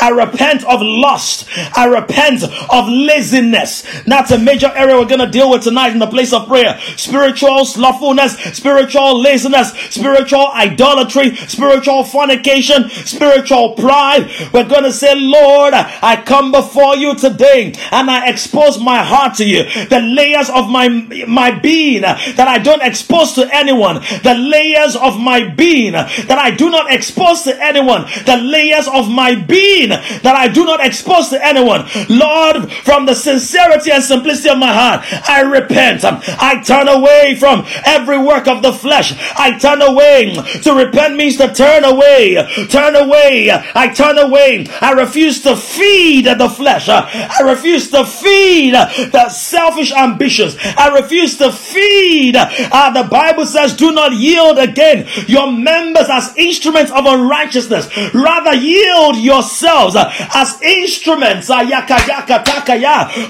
I 0.00 0.10
repent 0.10 0.64
of 0.64 0.80
lust. 0.82 1.48
I 1.76 1.86
repent 1.86 2.44
of 2.44 2.88
laziness. 2.88 3.82
That's 4.04 4.30
a 4.30 4.38
major 4.38 4.70
area 4.74 4.96
we're 4.96 5.06
going 5.06 5.20
to 5.20 5.30
deal 5.30 5.50
with 5.50 5.62
tonight 5.62 5.92
in 5.92 5.98
the 5.98 6.06
place 6.06 6.32
of 6.32 6.48
prayer. 6.48 6.78
Spiritual 6.96 7.64
slothfulness, 7.64 8.36
spiritual 8.56 9.20
laziness, 9.20 9.72
spiritual 9.90 10.48
idolatry, 10.48 11.36
spiritual 11.36 12.04
fornication, 12.04 12.88
spiritual 12.90 13.74
pride. 13.74 14.30
We're 14.52 14.68
going 14.68 14.84
to 14.84 14.92
say, 14.92 15.14
Lord, 15.14 15.74
I 15.74 16.22
come 16.24 16.52
before 16.52 16.96
you 16.96 17.14
today 17.14 17.74
and 17.90 18.10
I 18.10 18.28
expose 18.28 18.80
my 18.80 19.02
heart 19.02 19.34
to 19.36 19.44
you. 19.44 19.64
The 19.86 20.00
layers 20.00 20.50
of 20.50 20.68
my, 20.68 20.88
my 21.26 21.41
being 21.50 22.02
that 22.02 22.48
I 22.48 22.58
don't 22.58 22.82
expose 22.82 23.32
to 23.34 23.48
anyone, 23.52 23.96
the 24.22 24.34
layers 24.34 24.96
of 24.96 25.18
my 25.18 25.48
being 25.48 25.92
that 25.92 26.38
I 26.38 26.50
do 26.50 26.70
not 26.70 26.92
expose 26.92 27.42
to 27.42 27.62
anyone, 27.62 28.02
the 28.26 28.36
layers 28.36 28.88
of 28.88 29.10
my 29.10 29.34
being 29.34 29.90
that 29.90 30.34
I 30.36 30.48
do 30.48 30.64
not 30.64 30.84
expose 30.84 31.28
to 31.30 31.44
anyone. 31.44 31.86
Lord, 32.08 32.72
from 32.72 33.06
the 33.06 33.14
sincerity 33.14 33.90
and 33.90 34.02
simplicity 34.02 34.50
of 34.50 34.58
my 34.58 34.72
heart, 34.72 35.04
I 35.28 35.42
repent. 35.42 36.04
I 36.04 36.62
turn 36.62 36.88
away 36.88 37.36
from 37.38 37.64
every 37.84 38.18
work 38.18 38.46
of 38.48 38.62
the 38.62 38.72
flesh. 38.72 39.14
I 39.36 39.58
turn 39.58 39.82
away. 39.82 40.34
To 40.62 40.74
repent 40.74 41.16
means 41.16 41.36
to 41.38 41.52
turn 41.52 41.84
away. 41.84 42.34
Turn 42.68 42.96
away. 42.96 43.50
I 43.50 43.88
turn 43.88 44.18
away. 44.18 44.66
I 44.80 44.92
refuse 44.92 45.42
to 45.42 45.56
feed 45.56 46.26
the 46.26 46.48
flesh. 46.48 46.88
I 46.88 47.40
refuse 47.42 47.90
to 47.90 48.04
feed 48.04 48.74
the 48.74 49.28
selfish 49.28 49.92
ambitions. 49.92 50.56
I 50.60 50.88
refuse 50.88 51.31
to 51.36 51.52
feed. 51.52 52.36
Uh, 52.36 52.90
the 52.90 53.08
Bible 53.08 53.46
says, 53.46 53.74
do 53.74 53.92
not 53.92 54.12
yield 54.12 54.58
again 54.58 55.06
your 55.26 55.50
members 55.50 56.08
as 56.10 56.34
instruments 56.36 56.90
of 56.92 57.06
unrighteousness. 57.06 57.88
Rather 58.14 58.54
yield 58.54 59.16
yourselves 59.16 59.96
as 59.96 60.60
instruments 60.62 61.50
uh, 61.50 61.62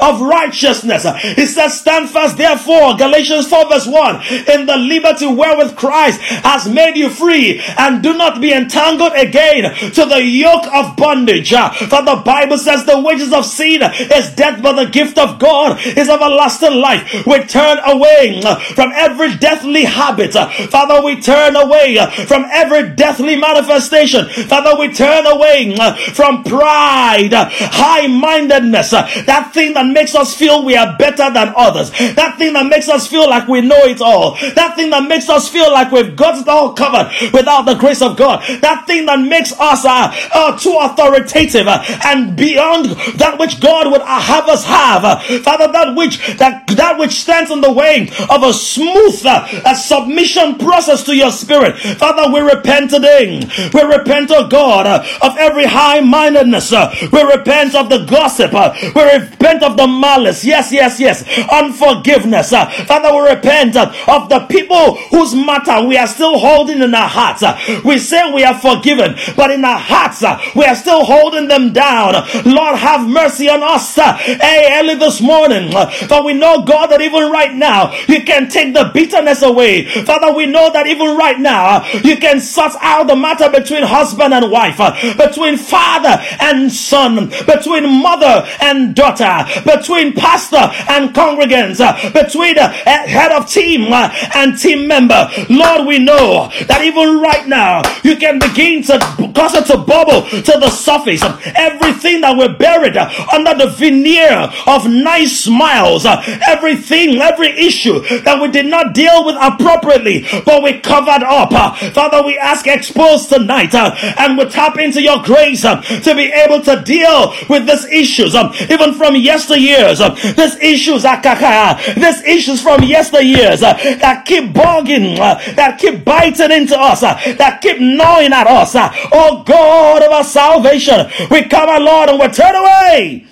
of 0.01 0.21
righteousness. 0.21 1.05
It 1.07 1.49
says, 1.49 1.79
stand 1.79 2.11
fast 2.11 2.37
therefore, 2.37 2.97
Galatians 2.97 3.49
4 3.49 3.69
verse 3.69 3.87
1, 3.87 4.15
in 4.53 4.67
the 4.67 4.77
liberty 4.77 5.27
wherewith 5.27 5.77
Christ 5.77 6.21
has 6.21 6.69
made 6.69 6.97
you 6.97 7.09
free 7.11 7.61
and 7.79 8.03
do 8.03 8.15
not 8.15 8.41
be 8.41 8.53
entangled 8.53 9.13
again 9.15 9.75
to 9.75 10.07
the 10.07 10.23
yoke 10.23 10.67
of 10.73 10.97
bondage. 10.97 11.53
Uh, 11.53 11.71
for 11.71 12.03
the 12.03 12.23
Bible 12.25 12.59
says 12.59 12.85
the 12.85 13.01
wages 13.01 13.33
of 13.33 13.45
sin 13.45 13.83
is 13.83 14.35
death, 14.35 14.63
but 14.63 14.73
the 14.75 14.91
gift 14.91 15.19
of 15.19 15.39
God 15.39 15.79
is 15.85 16.09
everlasting 16.09 16.75
life. 16.81 17.27
We 17.27 17.43
turn 17.45 17.79
away 17.93 18.03
away 18.03 18.41
from 18.75 18.93
every 18.95 19.35
deathly 19.37 19.85
habit. 19.85 20.35
Uh, 20.37 20.49
Father, 20.69 21.03
we 21.03 21.21
turn 21.21 21.57
away 21.57 21.99
uh, 21.99 22.09
from 22.11 22.45
every 22.51 22.95
deathly 22.95 23.37
manifestation. 23.37 24.29
Father, 24.29 24.79
we 24.79 24.93
turn 24.93 25.27
away 25.27 25.75
from 26.13 26.43
pride, 26.45 27.33
high 27.33 28.07
mindedness, 28.07 28.91
that 28.91 29.51
thing 29.55 29.75
that 29.75 29.87
makes 29.87 30.15
us 30.15 30.35
feel 30.35 30.65
we 30.65 30.77
are 30.77 30.97
better 30.99 31.31
than 31.33 31.53
others, 31.57 31.91
that 31.91 32.37
thing 32.39 32.53
that 32.55 32.67
makes 32.67 32.89
us 32.89 33.07
feel 33.07 33.29
like 33.29 33.49
we 33.49 33.61
know 33.61 33.85
it 33.85 34.01
all, 34.01 34.37
that 34.55 34.75
thing 34.77 34.91
that 34.91 35.07
makes 35.09 35.29
us 35.29 35.49
feel 35.49 35.71
like 35.73 35.91
we've 35.91 36.17
got 36.17 36.41
it 36.41 36.49
all 36.49 36.73
covered 36.75 37.11
without 37.33 37.63
the 37.63 37.75
grace 37.75 38.03
of 38.03 38.17
God, 38.17 38.43
that 38.61 38.87
thing 38.87 39.07
that 39.07 39.21
makes 39.21 39.53
us 39.59 39.85
uh, 39.85 40.13
uh, 40.35 40.59
too 40.59 40.77
authoritative 40.81 41.67
uh, 41.67 41.83
and 42.05 42.37
beyond 42.37 42.87
that 43.19 43.39
which 43.39 43.61
God 43.61 43.91
would 43.91 44.03
have 44.03 44.49
us 44.49 44.65
have. 44.65 45.03
Father, 45.43 45.71
that 45.73 45.95
which 45.97 46.19
that 46.37 46.67
that 46.69 46.99
which 46.99 47.21
stands 47.21 47.51
in 47.51 47.61
the 47.61 47.73
way 47.73 47.82
of 47.83 48.43
a 48.43 48.53
smooth 48.53 49.21
uh, 49.25 49.75
submission 49.75 50.59
process 50.59 51.03
to 51.05 51.15
your 51.17 51.31
spirit. 51.31 51.79
Father, 51.79 52.33
we 52.33 52.41
repent 52.41 52.91
today. 52.91 53.41
We 53.75 53.83
repent, 53.83 54.31
oh 54.33 54.49
God, 54.49 54.87
of 54.87 55.37
every 55.39 55.65
high 55.65 56.01
mindedness. 56.01 56.73
We 57.13 57.23
repent 57.23 57.75
of 57.75 57.89
the 57.89 58.05
gossip. 58.05 58.53
We 58.95 59.03
repent 59.03 59.63
of 59.63 59.77
the 59.77 59.87
malice. 59.87 60.45
Yes, 60.45 60.73
yes, 60.73 61.01
yes. 61.01 61.23
Unforgiveness. 61.51 62.51
Father, 62.51 63.13
we 63.15 63.31
repent 63.31 63.77
of 63.77 64.29
the 64.29 64.47
people 64.49 64.97
whose 65.11 65.35
matter 65.35 65.87
we 65.87 65.97
are 65.97 66.07
still 66.07 66.39
holding 66.39 66.83
in 66.83 66.95
our 66.95 67.09
hearts. 67.09 67.43
we 67.85 67.99
say 67.99 68.33
we 68.33 68.45
are 68.45 68.59
forgiven, 68.59 69.17
but 69.37 69.51
in 69.51 69.65
our 69.65 69.79
hearts, 69.79 70.23
we 70.55 70.65
are 70.65 70.77
still 70.77 71.05
holding 71.05 71.49
them 71.49 71.73
down. 71.73 72.15
Lord, 72.45 72.77
have 72.77 73.09
mercy 73.09 73.49
on 73.49 73.63
us. 73.63 73.95
Hey, 73.97 74.79
early 74.79 74.95
this 74.95 75.21
morning, 75.21 75.73
for 76.09 76.25
we 76.25 76.35
know, 76.35 76.65
God, 76.65 76.89
that 76.89 77.01
even 77.01 77.31
right 77.31 77.55
now, 77.55 77.72
you 78.09 78.23
can 78.23 78.49
take 78.49 78.75
the 78.75 78.91
bitterness 78.93 79.43
away. 79.43 79.85
Father, 80.05 80.33
we 80.33 80.47
know 80.47 80.73
that 80.73 80.87
even 80.87 81.17
right 81.17 81.39
now, 81.39 81.87
you 82.03 82.17
can 82.17 82.41
sort 82.41 82.73
out 82.81 83.07
the 83.07 83.17
matter 83.17 83.51
between 83.51 83.83
husband 83.83 84.35
and 84.35 84.51
wife, 84.51 84.79
between 85.17 85.57
father 85.57 86.23
and 86.41 86.71
son, 86.73 87.29
between 87.47 88.03
mother 88.03 88.47
and 88.61 88.95
daughter, 88.95 89.45
between 89.65 90.13
pastor 90.13 90.71
and 90.89 91.15
congregants, 91.15 91.81
between 92.13 92.59
uh, 92.59 92.73
head 92.73 93.33
of 93.33 93.49
team 93.49 93.93
uh, 93.93 94.13
and 94.35 94.59
team 94.59 94.87
member. 94.87 95.29
Lord, 95.49 95.87
we 95.87 95.99
know 95.99 96.51
that 96.67 96.83
even 96.83 97.21
right 97.21 97.47
now, 97.47 97.83
you 98.03 98.17
can 98.17 98.39
begin 98.39 98.83
to 98.85 98.99
cause 99.35 99.55
it 99.55 99.67
to 99.67 99.79
bubble 99.79 100.29
to 100.29 100.53
the 100.59 100.71
surface. 100.71 101.23
Everything 101.55 102.21
that 102.21 102.37
we're 102.37 102.57
buried 102.57 102.97
under 102.97 103.55
the 103.55 103.71
veneer 103.77 104.51
of 104.67 104.87
nice 104.87 105.45
smiles, 105.45 106.07
everything, 106.47 107.21
every 107.21 107.51
issue 107.67 108.01
that 108.23 108.41
we 108.41 108.51
did 108.51 108.67
not 108.67 108.95
deal 108.95 109.25
with 109.25 109.37
appropriately, 109.41 110.27
but 110.45 110.63
we 110.63 110.81
covered 110.81 111.23
up. 111.23 111.53
Uh, 111.53 111.75
Father, 111.91 112.23
we 112.25 112.39
ask 112.39 112.67
expose 112.67 113.27
tonight 113.27 113.75
uh, 113.75 113.95
and 114.19 114.37
we 114.39 114.45
tap 114.47 114.79
into 114.79 115.03
your 115.03 115.23
grace 115.23 115.65
uh, 115.65 115.81
to 115.81 116.15
be 116.15 116.33
able 116.33 116.61
to 116.63 116.83
deal 116.85 117.35
with 117.49 117.67
these 117.67 117.85
issues, 117.87 118.35
um, 118.35 118.53
even 118.71 118.95
from 118.95 119.15
yesteryears. 119.15 120.01
Um, 120.01 120.15
these 120.37 120.57
issues, 120.61 121.05
uh, 121.05 121.95
these 121.95 122.23
issues 122.25 122.63
from 122.63 122.81
yesteryears 122.81 123.63
uh, 123.63 123.75
that 123.99 124.25
keep 124.25 124.53
bugging, 124.53 125.19
uh, 125.19 125.35
that 125.55 125.79
keep 125.79 126.05
biting 126.05 126.51
into 126.51 126.79
us, 126.79 127.01
that 127.01 127.61
keep 127.63 127.79
gnawing 127.81 128.33
at 128.33 128.47
us. 128.47 128.73
Oh 129.13 129.43
God 129.47 130.03
of 130.03 130.11
our 130.11 130.25
salvation, 130.25 131.07
we 131.31 131.45
come, 131.45 131.69
our 131.69 131.81
Lord, 131.81 132.09
and 132.11 132.19
we 132.21 132.29
turn 132.29 132.55
away. 132.55 133.27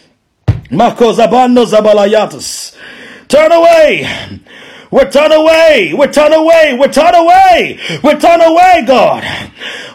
Marcos 0.70 1.18
Abando 1.18 1.66
Zabalayatus. 1.66 2.76
Turn 3.30 3.52
away. 3.52 4.40
We're 4.90 5.10
turned 5.10 5.32
away. 5.32 5.92
We're 5.94 6.12
turned 6.12 6.34
away. 6.34 6.76
We're 6.78 6.92
turned 6.92 7.16
away. 7.16 7.78
We're 8.02 8.18
turned 8.18 8.42
away, 8.42 8.84
God. 8.86 9.22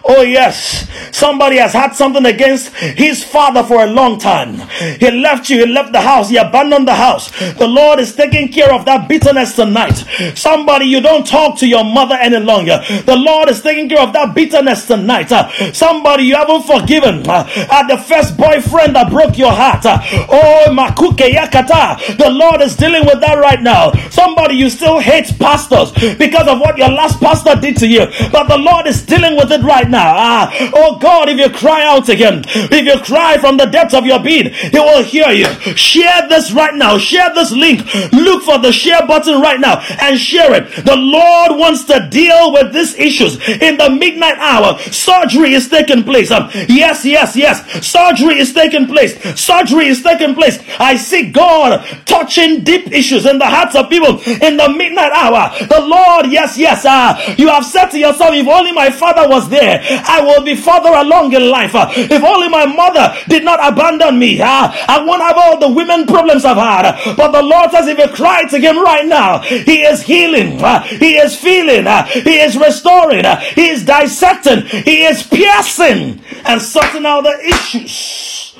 Oh, 0.08 0.22
yes. 0.22 0.88
Somebody 1.12 1.58
has 1.58 1.74
had 1.74 1.94
something 1.94 2.26
against 2.26 2.74
his 2.76 3.24
father 3.24 3.64
for 3.64 3.84
a 3.84 3.88
long 3.88 4.20
time. 4.20 4.56
He 5.00 5.10
left 5.10 5.50
you, 5.50 5.60
he 5.60 5.66
left 5.66 5.94
the 5.94 6.02
house, 6.02 6.30
he 6.30 6.38
abandoned 6.38 6.88
the 6.88 6.94
house. 6.94 7.32
The 7.54 7.68
Lord 7.68 8.00
is 8.00 8.16
taking 8.16 8.52
care 8.52 8.72
of 8.72 8.86
that 8.86 9.10
bitterness 9.10 9.56
tonight. 9.56 9.96
Somebody, 10.36 10.86
you 10.86 11.02
don't 11.02 11.26
talk 11.26 11.58
to 11.60 11.68
your 11.68 11.84
mother 11.84 12.16
any 12.16 12.38
longer. 12.40 12.82
The 13.06 13.16
Lord 13.16 13.50
is 13.50 13.62
taking 13.62 13.90
care 13.90 14.02
of 14.02 14.14
that 14.14 14.36
bitterness 14.36 14.86
tonight. 14.88 15.32
Uh, 15.32 15.50
somebody, 15.74 16.24
you 16.26 16.36
haven't 16.36 16.64
forgiven 16.64 17.28
uh, 17.28 17.48
at 17.72 17.88
the 17.88 17.98
first 17.98 18.38
boyfriend 18.38 18.96
that 18.96 19.10
broke 19.10 19.38
your 19.38 19.52
heart. 19.52 19.86
Uh, 19.86 20.00
oh, 20.30 20.66
Makuke 20.70 21.34
Yakata. 21.34 22.18
The 22.18 22.30
Lord 22.30 22.62
is 22.62 22.76
dealing 22.76 23.06
with 23.06 23.20
that 23.22 23.40
right 23.40 23.62
now. 23.62 23.92
Somebody, 24.10 24.56
you 24.56 24.70
still 24.70 24.85
hate 25.00 25.38
pastors 25.40 25.92
because 26.18 26.48
of 26.48 26.60
what 26.60 26.78
your 26.78 26.90
last 26.90 27.20
pastor 27.20 27.56
did 27.60 27.78
to 27.78 27.88
you. 27.88 28.06
But 28.32 28.48
the 28.48 28.58
Lord 28.58 28.88
is 28.88 29.06
dealing 29.06 29.36
with 29.36 29.52
it 29.52 29.62
right 29.62 29.90
now. 29.90 30.14
Ah, 30.16 30.72
oh 30.76 30.98
God, 31.00 31.30
if 31.30 31.38
you 31.38 31.50
cry 31.50 31.84
out 31.86 32.10
again, 32.10 32.44
if 32.48 32.86
you 32.86 33.00
cry 33.04 33.38
from 33.38 33.58
the 33.58 33.66
depths 33.66 33.94
of 33.94 34.06
your 34.06 34.22
being, 34.22 34.52
He 34.54 34.80
will 34.80 35.04
hear 35.04 35.30
you. 35.32 35.48
Share 35.76 36.28
this 36.30 36.52
right 36.52 36.74
now. 36.74 36.98
Share 36.98 37.34
this 37.34 37.52
link. 37.52 37.82
Look 38.14 38.44
for 38.44 38.60
the 38.60 38.72
share 38.72 39.06
button 39.08 39.42
right 39.42 39.60
now 39.60 39.80
and 40.02 40.18
share 40.20 40.54
it. 40.54 40.86
The 40.86 40.96
Lord 40.96 41.60
wants 41.60 41.84
to 41.86 42.08
deal 42.10 42.54
with 42.54 42.74
these 42.74 42.96
issues 42.96 43.38
in 43.48 43.78
the 43.78 43.90
midnight 43.90 44.38
hour. 44.38 44.78
Surgery 44.80 45.54
is 45.54 45.68
taking 45.70 46.04
place. 46.04 46.32
Um, 46.32 46.50
yes, 46.70 47.06
yes, 47.06 47.36
yes. 47.36 47.86
Surgery 47.86 48.40
is 48.40 48.54
taking 48.54 48.88
place. 48.88 49.16
Surgery 49.40 49.88
is 49.88 50.02
taking 50.02 50.36
place. 50.36 50.60
I 50.80 50.96
see 50.98 51.32
God 51.32 51.86
touching 52.06 52.64
deep 52.64 52.92
issues 52.92 53.26
in 53.26 53.38
the 53.38 53.46
hearts 53.46 53.76
of 53.76 53.90
people 53.90 54.20
in 54.42 54.58
the 54.58 54.70
midnight 54.76 55.12
hour. 55.12 55.52
The 55.60 55.82
Lord, 55.82 56.32
yes, 56.32 56.58
yes. 56.58 56.86
Uh, 56.86 57.36
you 57.38 57.48
have 57.48 57.66
said 57.66 57.90
to 57.90 58.00
yourself, 58.00 58.34
if 58.34 58.48
only 58.48 58.72
my 58.72 58.90
father 58.90 59.28
was 59.28 59.50
there, 59.50 59.82
I 60.06 60.22
will 60.22 60.44
be 60.44 60.56
further 60.56 60.90
along 60.90 61.34
in 61.34 61.50
life. 61.50 61.76
Uh, 61.76 61.90
if 61.96 62.24
only 62.24 62.50
my 62.50 62.66
mother 62.66 63.16
did 63.28 63.44
not 63.44 63.60
abandon 63.62 64.20
me, 64.20 64.42
uh, 64.42 64.72
I 64.88 65.04
won't 65.06 65.22
have 65.22 65.38
all 65.38 65.58
the 65.60 65.70
women 65.70 66.06
problems 66.06 66.46
I've 66.46 66.58
had. 66.58 67.16
But 67.16 67.32
the 67.32 67.42
Lord 67.44 67.72
says, 67.72 67.88
if 67.88 67.98
you 67.98 68.08
cry 68.10 68.44
to 68.50 68.60
Him 68.60 68.78
right 68.82 69.06
now, 69.06 69.40
He 69.40 69.82
is 69.82 70.02
healing, 70.02 70.62
uh, 70.62 70.82
He 70.84 71.18
is 71.18 71.36
feeling, 71.36 71.88
uh, 71.88 72.06
He 72.06 72.40
is 72.40 72.58
restoring, 72.58 73.26
uh, 73.26 73.40
He 73.40 73.70
is 73.70 73.84
dissecting, 73.86 74.66
He 74.84 75.04
is 75.04 75.24
piercing 75.24 76.22
and 76.46 76.62
sorting 76.62 77.06
out 77.06 77.22
the 77.22 77.38
issues. 77.48 78.56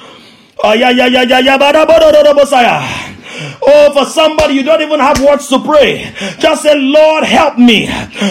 Oh, 0.64 0.74
yeah, 0.74 0.90
yeah, 0.90 1.08
yeah, 1.08 1.24
yeah, 1.24 1.40
yeah, 1.40 3.15
Oh, 3.62 3.92
for 3.94 4.06
somebody 4.06 4.54
you 4.56 4.64
don't 4.64 4.82
even 4.82 5.00
have 5.00 5.20
words 5.22 5.48
to 5.50 5.60
pray. 5.60 6.14
Just 6.40 6.64
say, 6.64 6.76
Lord, 6.78 7.24
help 7.24 7.58
me. 7.58 7.88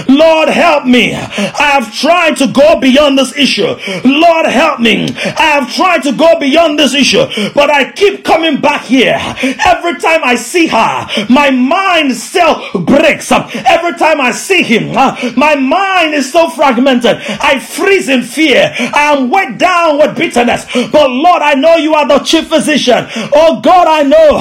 Lord, 0.08 0.48
help 0.48 0.86
me. 0.86 1.14
I 1.14 1.78
have 1.78 1.92
tried 1.94 2.36
to 2.38 2.46
go 2.48 2.78
beyond 2.80 3.18
this 3.18 3.36
issue. 3.36 3.74
Lord, 4.04 4.46
help 4.46 4.80
me. 4.80 5.08
I 5.38 5.58
have 5.60 5.72
tried 5.72 6.02
to 6.04 6.12
go 6.12 6.38
beyond 6.38 6.78
this 6.78 6.94
issue, 6.94 7.24
but 7.54 7.70
I 7.70 7.92
keep 7.92 8.24
coming 8.24 8.60
back 8.60 8.82
here. 8.84 9.18
Every 9.64 9.98
time 10.00 10.20
I 10.24 10.34
see 10.36 10.66
her, 10.68 11.06
my 11.28 11.50
mind 11.50 12.14
still 12.16 12.62
breaks. 12.84 13.30
Up. 13.32 13.54
Every 13.54 13.94
time 13.98 14.20
I 14.20 14.30
see 14.32 14.62
him, 14.62 14.94
my 15.36 15.54
mind 15.54 16.14
is 16.14 16.30
so 16.30 16.48
fragmented. 16.50 17.18
I 17.40 17.58
freeze 17.58 18.08
in 18.08 18.22
fear. 18.22 18.72
I 18.78 19.14
am 19.14 19.30
weighed 19.30 19.58
down 19.58 19.98
with 19.98 20.16
bitterness. 20.16 20.64
But 20.90 21.10
Lord, 21.10 21.42
I 21.42 21.54
know 21.54 21.76
you 21.76 21.94
are 21.94 22.06
the 22.06 22.18
chief 22.20 22.48
physician. 22.48 23.06
Oh 23.32 23.60
God, 23.62 23.86
I 23.88 24.02
know. 24.02 24.38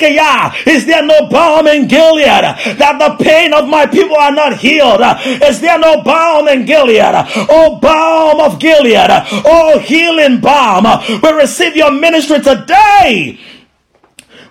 Is 0.00 0.86
there 0.86 1.04
no 1.04 1.28
balm 1.28 1.66
in 1.66 1.88
Gilead 1.88 2.44
that 2.78 2.96
the 2.98 3.22
pain 3.22 3.52
of 3.52 3.68
my 3.68 3.86
people 3.86 4.16
are 4.16 4.32
not 4.32 4.58
healed? 4.58 5.00
Is 5.42 5.60
there 5.60 5.78
no 5.78 6.02
balm 6.02 6.48
in 6.48 6.64
Gilead? 6.64 7.14
Oh, 7.48 7.78
balm 7.80 8.40
of 8.40 8.58
Gilead. 8.58 9.08
Oh, 9.44 9.78
healing 9.78 10.40
balm. 10.40 10.86
We 11.22 11.32
receive 11.32 11.76
your 11.76 11.90
ministry 11.92 12.40
today. 12.40 13.38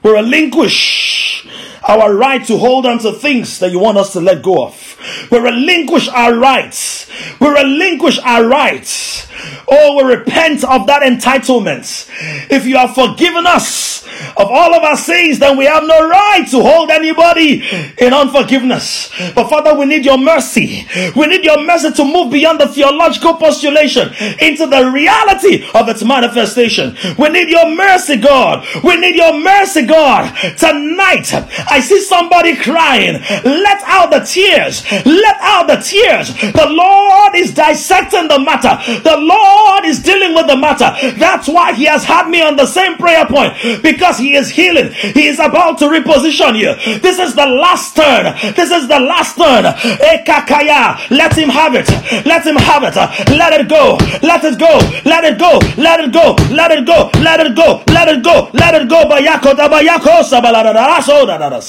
We 0.04 0.12
relinquish 0.12 1.48
our 1.88 2.16
right 2.16 2.46
to 2.46 2.58
hold 2.58 2.86
on 2.86 3.00
to 3.00 3.12
things 3.14 3.60
that 3.60 3.72
you 3.72 3.80
want 3.80 3.98
us 3.98 4.14
to 4.14 4.22
let 4.22 4.44
go 4.44 4.66
of. 4.66 5.28
We 5.32 5.40
relinquish 5.40 6.08
our 6.10 6.36
rights. 6.36 7.10
We 7.40 7.48
relinquish 7.48 8.20
our 8.20 8.46
rights. 8.46 9.28
Oh, 9.68 9.98
we 9.98 10.14
repent 10.16 10.64
of 10.64 10.88
that 10.88 11.02
entitlement. 11.02 12.10
If 12.52 12.66
you 12.66 12.78
have 12.78 12.94
forgiven 12.94 13.48
us 13.48 13.92
of 14.38 14.48
all 14.50 14.74
of 14.74 14.84
our 14.84 14.98
sins, 14.98 15.40
then 15.40 15.58
we 15.58 15.66
have 15.66 15.84
no 15.84 16.08
right 16.08 16.46
to 16.52 16.62
hold 16.62 16.90
anybody 16.92 17.64
in 17.98 18.14
unforgiveness. 18.14 19.10
But 19.34 19.50
Father, 19.50 19.78
we 19.78 19.86
need 19.86 20.06
your 20.06 20.18
mercy. 20.18 20.88
We 21.16 21.28
need 21.28 21.44
your 21.44 21.64
mercy 21.64 21.92
to 21.92 22.06
move 22.06 22.32
beyond 22.32 22.60
the 22.60 22.68
theological 22.68 23.36
postulation 23.36 24.10
into 24.40 24.68
the 24.68 24.92
reality 24.94 25.66
of 25.74 25.90
its 25.90 26.04
manifestation. 26.04 26.96
We 27.18 27.30
need 27.30 27.50
your 27.50 27.74
mercy, 27.76 28.18
God. 28.18 28.66
We 28.84 28.98
need 28.98 29.16
your 29.16 29.40
mercy, 29.40 29.86
God. 29.86 30.36
Tonight, 30.58 31.32
I 31.72 31.80
see 31.80 32.02
somebody 32.02 32.56
crying. 32.58 33.14
Let 33.46 33.82
out 33.86 34.12
the 34.12 34.20
tears. 34.20 34.84
Let 35.06 35.38
out 35.40 35.68
the 35.68 35.78
tears. 35.78 36.36
The 36.52 36.68
Lord 36.70 37.36
is 37.36 37.54
dissecting 37.54 38.28
the 38.28 38.40
matter. 38.40 38.76
The 39.02 39.16
Lord 39.18 39.86
is 39.86 40.04
dealing 40.04 40.36
with 40.36 40.48
the 40.48 40.58
matter. 40.58 40.92
That's 41.18 41.48
why 41.48 41.74
He 41.74 41.86
has 41.86 42.04
had 42.04 42.28
me 42.30 42.42
on 42.42 42.58
the 42.58 42.66
same 42.66 42.98
prayer 42.98 43.26
point 43.26 43.54
because 43.82 44.18
He 44.18 44.36
is 44.36 44.50
healing. 44.50 44.92
He 44.92 45.28
is 45.28 45.40
about 45.40 45.78
to 45.80 45.86
reposition 45.86 46.60
you. 46.60 46.76
This 47.00 47.20
is 47.20 47.36
the 47.36 47.46
last 47.48 47.96
turn. 47.96 48.26
This 48.54 48.70
is 48.72 48.88
the 48.90 49.00
last 49.00 49.38
turn. 49.38 49.64
Ekakaya. 49.64 51.00
Let 51.10 51.38
Him 51.38 51.50
have 51.50 51.76
it. 51.76 51.88
Let 52.26 52.46
Him 52.46 52.58
have 52.58 52.84
it. 52.84 52.96
Let 53.32 53.54
it 53.60 53.70
go. 53.70 53.96
Let 54.22 54.44
it 54.44 54.60
go. 54.60 54.76
Let 55.06 55.24
it 55.24 55.40
go. 55.40 55.60
Let 55.78 56.00
it 56.02 56.12
go. 56.12 56.36
Let 56.52 56.72
it 56.72 56.86
go. 56.86 57.10
Let 57.22 57.40
it 57.40 57.56
go. 57.56 57.82
Let 57.88 58.10
it 58.10 58.24
go. 58.24 58.50
Let 58.54 58.76
it 58.76 58.90
go. 58.90 59.06
Bayako 59.06 59.54
dabayako 59.56 60.24
sabaladaraso 60.24 61.26
Let 61.28 61.42
it 61.42 61.50
go. 61.52 61.61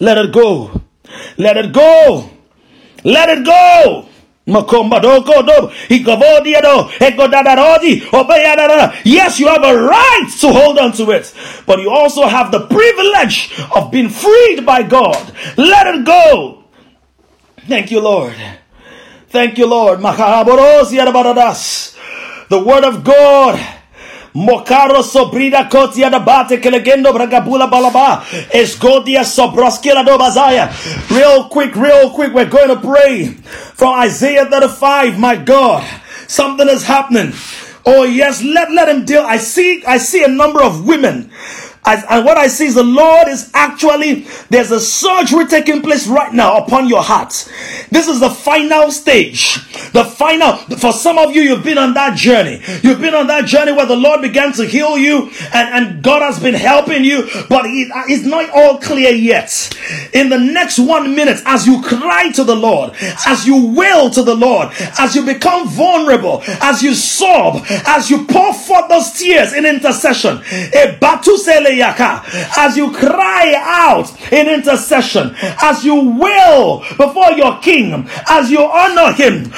Let 0.00 0.18
it 0.18 0.32
go. 0.32 0.80
Let 1.36 1.56
it 1.56 1.72
go. 1.72 2.30
Let 3.04 3.28
it 3.30 3.44
go. 3.44 4.06
Yes, 9.04 9.38
you 9.38 9.46
have 9.48 9.62
a 9.62 9.76
right 9.76 10.26
to 10.40 10.52
hold 10.52 10.78
on 10.78 10.92
to 10.92 11.10
it, 11.10 11.34
but 11.66 11.80
you 11.80 11.90
also 11.90 12.26
have 12.26 12.50
the 12.50 12.66
privilege 12.66 13.52
of 13.76 13.90
being 13.90 14.08
freed 14.08 14.64
by 14.64 14.82
God. 14.84 15.34
Let 15.58 15.86
it 15.94 16.06
go. 16.06 16.64
Thank 17.68 17.90
you, 17.90 18.00
Lord. 18.00 18.34
Thank 19.28 19.58
you, 19.58 19.66
Lord. 19.66 20.00
The 20.00 20.06
word 22.64 22.84
of 22.84 23.04
God 23.04 23.60
Mokaro 24.38 25.02
sobrida 25.02 25.68
kotia 25.68 26.10
da 26.10 26.20
kelegendo 26.58 27.12
bragabula 27.12 27.68
balaba. 27.68 28.22
Esgodia 28.52 29.24
sobroskila 29.24 30.04
do 30.04 30.16
bazaya. 30.16 30.70
Real 31.10 31.48
quick, 31.48 31.74
real 31.74 32.10
quick, 32.10 32.32
we're 32.32 32.48
going 32.48 32.68
to 32.68 32.80
pray 32.80 33.26
from 33.74 33.98
Isaiah 33.98 34.46
35. 34.46 35.18
My 35.18 35.34
God, 35.34 35.84
something 36.28 36.68
is 36.68 36.84
happening. 36.84 37.32
Oh 37.84 38.04
yes, 38.04 38.42
let, 38.42 38.70
let 38.70 38.88
him 38.88 39.04
deal. 39.04 39.22
I 39.22 39.38
see, 39.38 39.82
I 39.84 39.98
see 39.98 40.22
a 40.22 40.28
number 40.28 40.62
of 40.62 40.86
women 40.86 41.30
and 41.88 42.24
what 42.24 42.36
I 42.36 42.48
see 42.48 42.66
is 42.66 42.74
the 42.74 42.82
Lord 42.82 43.28
is 43.28 43.50
actually, 43.54 44.26
there's 44.50 44.70
a 44.70 44.80
surgery 44.80 45.46
taking 45.46 45.82
place 45.82 46.06
right 46.06 46.32
now 46.32 46.58
upon 46.58 46.88
your 46.88 47.02
heart. 47.02 47.50
This 47.90 48.08
is 48.08 48.20
the 48.20 48.30
final 48.30 48.90
stage. 48.90 49.54
The 49.92 50.04
final, 50.04 50.56
for 50.76 50.92
some 50.92 51.18
of 51.18 51.34
you, 51.34 51.42
you've 51.42 51.64
been 51.64 51.78
on 51.78 51.94
that 51.94 52.16
journey. 52.16 52.60
You've 52.82 53.00
been 53.00 53.14
on 53.14 53.26
that 53.28 53.46
journey 53.46 53.72
where 53.72 53.86
the 53.86 53.96
Lord 53.96 54.20
began 54.20 54.52
to 54.54 54.64
heal 54.66 54.98
you 54.98 55.30
and, 55.54 55.86
and 55.86 56.02
God 56.02 56.22
has 56.22 56.40
been 56.40 56.54
helping 56.54 57.04
you, 57.04 57.28
but 57.48 57.64
it, 57.66 57.90
uh, 57.90 58.04
it's 58.06 58.24
not 58.24 58.50
all 58.50 58.78
clear 58.78 59.10
yet. 59.10 59.74
In 60.12 60.28
the 60.28 60.38
next 60.38 60.78
one 60.78 61.14
minute, 61.14 61.40
as 61.46 61.66
you 61.66 61.82
cry 61.82 62.30
to 62.32 62.44
the 62.44 62.54
Lord, 62.54 62.92
as 63.26 63.46
you 63.46 63.72
wail 63.74 64.10
to 64.10 64.22
the 64.22 64.34
Lord, 64.34 64.68
as 64.98 65.14
you 65.14 65.24
become 65.24 65.68
vulnerable, 65.68 66.42
as 66.60 66.82
you 66.82 66.94
sob, 66.94 67.64
as 67.86 68.10
you 68.10 68.26
pour 68.26 68.52
forth 68.52 68.88
those 68.88 69.12
tears 69.12 69.52
in 69.52 69.64
intercession, 69.64 70.42
a 70.74 70.96
battle 71.00 71.38
as 71.80 72.76
you 72.76 72.92
cry 72.92 73.54
out 73.56 74.10
in 74.32 74.48
intercession, 74.48 75.34
as 75.62 75.84
you 75.84 75.94
will 75.94 76.80
before 76.96 77.32
your 77.32 77.58
king, 77.60 78.08
as 78.28 78.50
you 78.50 78.60
honor 78.60 79.12
him, 79.12 79.52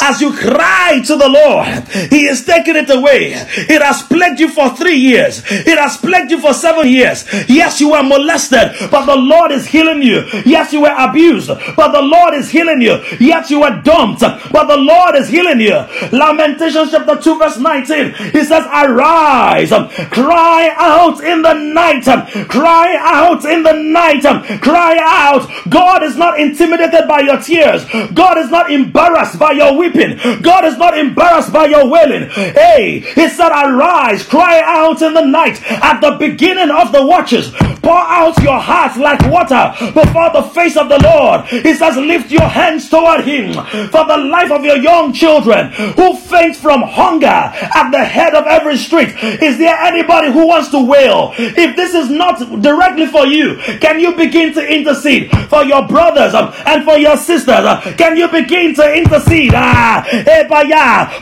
as 0.00 0.20
you 0.20 0.32
cry 0.32 1.02
to 1.04 1.16
the 1.16 1.28
Lord, 1.28 1.66
he 2.10 2.26
is 2.26 2.44
taking 2.44 2.76
it 2.76 2.90
away. 2.90 3.32
It 3.34 3.82
has 3.82 4.02
plagued 4.02 4.40
you 4.40 4.48
for 4.48 4.70
three 4.76 4.96
years, 4.96 5.42
it 5.46 5.78
has 5.78 5.96
plagued 5.96 6.30
you 6.30 6.40
for 6.40 6.54
seven 6.54 6.88
years. 6.88 7.24
Yes, 7.48 7.80
you 7.80 7.90
were 7.92 8.02
molested, 8.02 8.72
but 8.90 9.06
the 9.06 9.16
Lord 9.16 9.50
is 9.52 9.66
healing 9.66 10.02
you. 10.02 10.24
Yes, 10.44 10.72
you 10.72 10.82
were 10.82 10.94
abused, 10.96 11.48
but 11.76 11.88
the 11.92 12.02
Lord 12.02 12.34
is 12.34 12.50
healing 12.50 12.80
you. 12.80 13.02
Yes, 13.20 13.50
you 13.50 13.60
were 13.60 13.80
dumped, 13.82 14.20
but 14.20 14.66
the 14.66 14.76
Lord 14.76 15.14
is 15.16 15.28
healing 15.28 15.60
you. 15.60 15.76
Lamentations 16.12 16.90
chapter 16.90 17.16
2, 17.20 17.38
verse 17.38 17.58
19. 17.58 18.14
He 18.32 18.44
says, 18.44 18.64
Arise 18.72 19.55
arise, 19.56 19.70
cry 20.10 20.72
out 20.76 21.22
in 21.22 21.42
the 21.42 21.52
night, 21.54 22.04
cry 22.48 22.96
out 23.00 23.44
in 23.44 23.62
the 23.62 23.72
night, 23.72 24.22
cry 24.62 24.98
out. 25.00 25.48
God 25.68 26.02
is 26.02 26.16
not 26.16 26.38
intimidated 26.40 27.08
by 27.08 27.20
your 27.20 27.40
tears, 27.40 27.84
God 28.12 28.38
is 28.38 28.50
not 28.50 28.70
embarrassed 28.70 29.38
by 29.38 29.52
your 29.52 29.76
weeping, 29.76 30.18
God 30.42 30.64
is 30.64 30.76
not 30.78 30.98
embarrassed 30.98 31.52
by 31.52 31.66
your 31.66 31.88
wailing. 31.88 32.28
Hey, 32.30 33.00
He 33.00 33.28
said, 33.28 33.50
Arise, 33.50 34.22
cry 34.24 34.62
out 34.64 35.02
in 35.02 35.14
the 35.14 35.24
night 35.24 35.60
at 35.70 36.00
the 36.00 36.16
beginning 36.18 36.70
of 36.70 36.92
the 36.92 37.04
watches, 37.04 37.50
pour 37.82 37.98
out 37.98 38.40
your 38.42 38.58
heart 38.58 38.96
like 38.96 39.20
water 39.30 39.72
before 39.92 40.30
the 40.32 40.42
face 40.54 40.76
of 40.76 40.88
the 40.88 40.98
Lord. 41.02 41.46
He 41.46 41.74
says, 41.74 41.96
Lift 41.96 42.30
your 42.30 42.48
hands 42.48 42.88
toward 42.88 43.24
Him 43.24 43.54
for 43.90 44.04
the 44.06 44.16
life 44.16 44.50
of 44.50 44.64
your 44.64 44.76
young 44.76 45.12
children 45.12 45.72
who 45.72 46.16
faint 46.16 46.56
from 46.56 46.82
hunger 46.82 47.26
at 47.26 47.90
the 47.90 48.04
head 48.04 48.34
of 48.34 48.46
every 48.46 48.76
street. 48.76 49.14
Is 49.42 49.58
there 49.58 49.76
anybody 49.76 50.32
who 50.32 50.46
wants 50.46 50.68
to 50.70 50.84
wail? 50.84 51.34
If 51.38 51.76
this 51.76 51.94
is 51.94 52.10
not 52.10 52.38
directly 52.62 53.06
for 53.06 53.26
you, 53.26 53.56
can 53.80 54.00
you 54.00 54.14
begin 54.14 54.52
to 54.54 54.66
intercede 54.66 55.30
for 55.48 55.64
your 55.64 55.86
brothers 55.86 56.34
um, 56.34 56.52
and 56.66 56.84
for 56.84 56.96
your 56.98 57.16
sisters? 57.16 57.64
Uh, 57.64 57.80
can 57.96 58.16
you 58.16 58.28
begin 58.28 58.74
to 58.74 58.94
intercede? 58.94 59.52
Ah, 59.54 60.04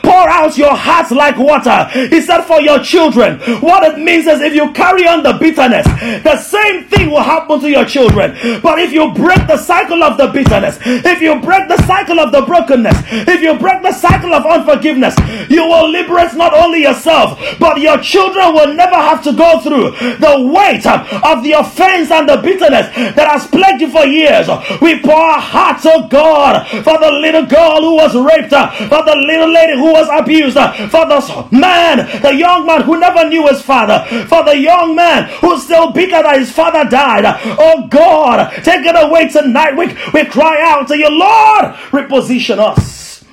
pour 0.03 0.29
out 0.29 0.57
your 0.57 0.75
heart 0.75 1.11
like 1.11 1.37
water. 1.39 1.89
He 2.09 2.21
said, 2.21 2.43
For 2.43 2.61
your 2.61 2.81
children. 2.81 3.39
What 3.61 3.83
it 3.85 3.99
means 3.99 4.27
is 4.27 4.41
if 4.41 4.55
you 4.55 4.73
carry 4.73 5.07
on 5.07 5.23
the 5.23 5.33
bitterness, 5.35 5.87
the 6.23 6.37
same 6.39 6.85
thing 6.85 7.11
will 7.11 7.23
happen 7.23 7.61
to 7.61 7.71
your 7.71 7.85
children. 7.85 8.37
But 8.63 8.79
if 8.79 8.93
you 8.93 9.13
break 9.13 9.47
the 9.47 9.57
cycle 9.57 10.03
of 10.03 10.17
the 10.17 10.29
bitterness, 10.29 10.79
if 10.85 11.21
you 11.21 11.41
break 11.41 11.69
the 11.69 11.81
cycle 11.87 12.21
of 12.21 12.33
the 12.33 12.43
brokenness, 12.43 12.97
if 13.29 13.43
you 13.43 13.59
break 13.59 13.83
the 13.83 13.93
cycle 13.93 14.35
of 14.35 14.45
unforgiveness, 14.47 15.15
you 15.49 15.63
will 15.65 15.89
liberate 15.89 16.35
not 16.35 16.55
only 16.55 16.83
yourself, 16.83 17.39
but 17.59 17.81
your 17.81 17.99
children 18.05 18.55
will 18.55 18.75
never 18.75 18.95
have 18.95 19.23
to 19.25 19.33
go 19.33 19.61
through 19.61 19.91
the 20.19 20.51
weight 20.53 20.87
of 20.87 21.43
the 21.43 21.53
offense 21.53 22.11
and 22.11 22.29
the 22.29 22.37
bitterness 22.37 22.93
that 23.17 23.27
has 23.31 23.47
plagued 23.47 23.81
you 23.81 23.91
for 23.91 24.05
years. 24.07 24.47
We 24.81 25.01
pour 25.01 25.17
our 25.17 25.41
hearts, 25.41 25.87
oh 25.87 26.07
God, 26.09 26.67
for 26.69 26.99
the 26.99 27.11
little 27.11 27.47
girl 27.47 27.81
who 27.81 27.95
was 27.97 28.15
raped, 28.15 28.53
for 28.53 29.03
the 29.03 29.17
little 29.27 29.51
lady 29.51 29.75
who 29.75 29.93
was 29.93 30.09
abused, 30.13 30.59
for 30.91 31.07
the 31.09 31.49
man, 31.51 32.07
the 32.23 32.35
young 32.35 32.67
man 32.67 32.83
who 32.83 33.01
never 33.01 33.29
knew 33.29 33.47
his 33.49 33.63
father, 33.63 34.05
for 34.27 34.45
the 34.45 34.57
young 34.57 34.95
man 34.95 35.29
who's 35.41 35.65
still 35.65 35.91
bitter 35.93 36.23
that 36.23 36.39
his 36.39 36.53
father 36.53 36.85
died. 36.89 37.25
Oh 37.59 37.89
God, 37.89 38.51
take 38.63 38.85
it 38.85 38.95
away 38.97 39.29
tonight. 39.29 39.77
We, 39.77 39.87
we 40.13 40.25
cry 40.29 40.61
out 40.61 40.89
to 40.89 40.99
you, 40.99 41.09
Lord, 41.09 41.75
reposition 41.91 42.59
us. 42.59 43.25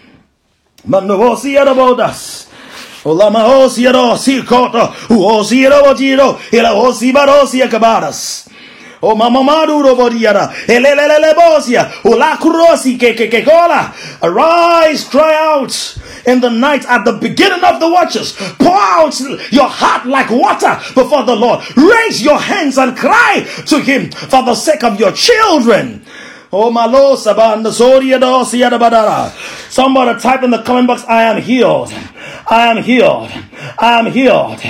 Olama 3.06 3.46
osiero 3.46 4.18
si 4.18 4.42
koto 4.44 4.94
uosiero 5.10 5.84
botiro 5.84 6.40
ila 6.52 6.74
osibarosia 6.74 7.68
kabaras. 7.68 8.48
O 9.02 9.16
mama 9.16 9.44
maduro 9.44 9.96
bodiara 9.96 10.54
elelele 10.68 11.34
bosia 11.34 11.90
ula 12.06 12.38
kurosi 12.38 13.00
ke 13.00 13.16
ke 13.18 13.28
ke 13.32 13.44
kola. 13.44 13.92
Arise, 14.22 15.06
cry 15.10 15.34
out 15.34 15.98
in 16.28 16.40
the 16.40 16.50
night 16.50 16.86
at 16.86 17.04
the 17.04 17.14
beginning 17.14 17.64
of 17.64 17.80
the 17.80 17.90
watches. 17.90 18.34
Pour 18.60 18.78
out 18.78 19.20
your 19.52 19.68
heart 19.68 20.06
like 20.06 20.30
water 20.30 20.78
before 20.94 21.24
the 21.24 21.36
Lord. 21.36 21.62
Raise 21.76 22.22
your 22.22 22.38
hands 22.38 22.78
and 22.78 22.96
cry 22.96 23.44
to 23.66 23.80
Him 23.80 24.12
for 24.12 24.44
the 24.44 24.54
sake 24.54 24.84
of 24.84 25.00
your 25.00 25.12
children. 25.14 26.06
Oh 26.54 26.70
my 26.70 26.86
Lord, 26.86 27.18
Somebody 29.70 30.20
type 30.20 30.44
in 30.44 30.52
the 30.52 30.62
comment 30.64 30.88
box, 30.88 31.06
I 31.08 31.24
am 31.24 31.42
healed. 31.42 31.94
I 32.50 32.68
am 32.68 32.84
healed. 32.84 33.32
I 33.78 34.00
am 34.00 34.12
healed. 34.12 34.62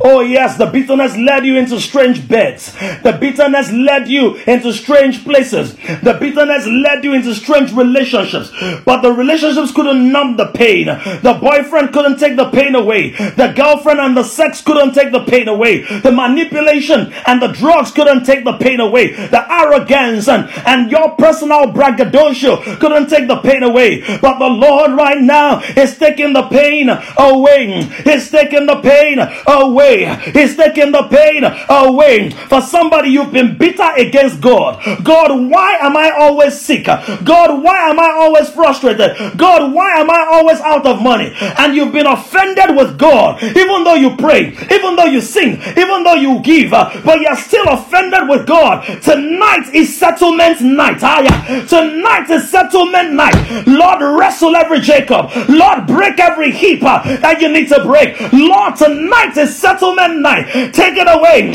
Oh, 0.00 0.20
yes, 0.20 0.56
the 0.56 0.66
bitterness 0.66 1.16
led 1.16 1.44
you 1.44 1.56
into 1.56 1.80
strange 1.80 2.26
beds. 2.26 2.72
The 3.02 3.16
bitterness 3.18 3.72
led 3.72 4.08
you 4.08 4.36
into 4.46 4.72
strange 4.72 5.24
places. 5.24 5.74
The 5.74 6.16
bitterness 6.18 6.66
led 6.66 7.04
you 7.04 7.14
into 7.14 7.34
strange 7.34 7.72
relationships. 7.72 8.52
But 8.84 9.02
the 9.02 9.12
relationships 9.12 9.72
couldn't 9.72 10.12
numb 10.12 10.36
the 10.36 10.46
pain. 10.46 10.86
The 10.86 11.38
boyfriend 11.40 11.92
couldn't 11.92 12.18
take 12.18 12.36
the 12.36 12.50
pain 12.50 12.74
away. 12.74 13.10
The 13.10 13.52
girlfriend 13.56 14.00
and 14.00 14.16
the 14.16 14.24
sex 14.24 14.62
couldn't 14.62 14.92
take 14.92 15.12
the 15.12 15.24
pain 15.24 15.48
away. 15.48 15.82
The 15.82 16.12
manipulation 16.12 17.12
and 17.26 17.42
the 17.42 17.48
drugs 17.48 17.90
couldn't 17.90 18.24
take 18.24 18.44
the 18.44 18.56
pain 18.58 18.80
away. 18.80 19.12
The 19.12 19.44
arrogance 19.52 20.28
and, 20.28 20.48
and 20.66 20.90
your 20.90 21.16
personal 21.16 21.72
braggadocio 21.72 22.76
couldn't 22.78 23.08
take 23.08 23.28
the 23.28 23.40
pain 23.40 23.62
away. 23.62 24.00
But 24.20 24.38
the 24.38 24.48
Lord 24.48 24.92
right 24.92 25.20
now 25.20 25.60
is 25.76 25.98
taking 25.98 26.32
the 26.32 26.48
pain 26.48 26.88
away. 27.18 27.82
He's 28.04 28.30
taking 28.36 28.66
the 28.66 28.76
pain 28.80 29.18
away. 29.46 30.04
He's 30.32 30.56
taking 30.56 30.92
the 30.92 31.04
pain 31.08 31.42
away. 31.68 32.30
For 32.30 32.60
somebody, 32.60 33.10
you've 33.10 33.32
been 33.32 33.56
bitter 33.56 33.90
against 33.96 34.40
God. 34.40 34.82
God, 35.02 35.30
why 35.50 35.74
am 35.80 35.96
I 35.96 36.10
always 36.10 36.60
sick? 36.60 36.84
God, 36.86 37.62
why 37.62 37.88
am 37.90 37.98
I 37.98 38.10
always 38.10 38.48
frustrated? 38.50 39.36
God, 39.36 39.72
why 39.72 39.98
am 40.00 40.10
I 40.10 40.26
always 40.30 40.60
out 40.60 40.86
of 40.86 41.00
money? 41.02 41.32
And 41.58 41.74
you've 41.74 41.92
been 41.92 42.06
offended 42.06 42.76
with 42.76 42.98
God, 42.98 43.42
even 43.42 43.84
though 43.84 43.94
you 43.94 44.16
pray, 44.16 44.48
even 44.70 44.96
though 44.96 45.04
you 45.06 45.20
sing, 45.20 45.60
even 45.76 46.04
though 46.04 46.14
you 46.14 46.40
give, 46.42 46.70
but 46.70 47.20
you're 47.20 47.36
still 47.36 47.66
offended 47.68 48.28
with 48.28 48.46
God. 48.46 48.84
Tonight 49.02 49.70
is 49.74 49.96
settlement 49.98 50.60
night. 50.60 50.98
Ah, 51.02 51.22
Tonight 51.68 52.28
is 52.30 52.50
settlement 52.50 53.12
night. 53.12 53.66
Lord, 53.66 54.00
wrestle 54.18 54.54
every 54.56 54.80
Jacob. 54.80 55.30
Lord, 55.48 55.86
break 55.86 56.18
every 56.20 56.52
heap 56.52 56.82
uh, 56.82 57.02
that 57.18 57.40
you 57.40 57.48
need 57.48 57.68
to 57.68 57.82
break. 57.84 58.16
Lord, 58.32 58.76
tonight 58.76 59.36
is 59.36 59.56
settlement 59.56 60.20
night. 60.20 60.72
Take 60.72 60.96
it 60.96 61.08
away. 61.08 61.52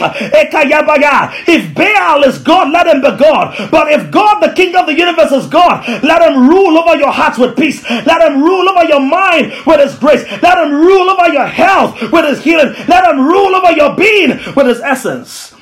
If 1.47 1.75
Baal 1.75 2.23
is 2.23 2.37
God, 2.39 2.71
let 2.71 2.87
him 2.87 3.01
be 3.01 3.17
God. 3.17 3.69
But 3.71 3.91
if 3.91 4.11
God, 4.11 4.39
the 4.39 4.53
King 4.53 4.75
of 4.75 4.85
the 4.85 4.93
universe, 4.93 5.31
is 5.31 5.47
God, 5.47 5.85
let 6.03 6.21
him 6.21 6.47
rule 6.47 6.77
over 6.77 6.97
your 6.97 7.11
hearts 7.11 7.37
with 7.37 7.57
peace. 7.57 7.83
Let 7.89 8.21
him 8.21 8.41
rule 8.41 8.69
over 8.69 8.85
your 8.85 8.99
mind 8.99 9.53
with 9.65 9.79
his 9.79 9.97
grace. 9.97 10.23
Let 10.41 10.57
him 10.57 10.71
rule 10.71 11.09
over 11.09 11.31
your 11.31 11.47
health 11.47 12.01
with 12.11 12.25
his 12.25 12.43
healing. 12.43 12.73
Let 12.87 13.09
him 13.09 13.19
rule 13.19 13.55
over 13.55 13.71
your 13.71 13.95
being 13.95 14.29
with 14.55 14.67
his 14.67 14.79
essence. 14.81 15.55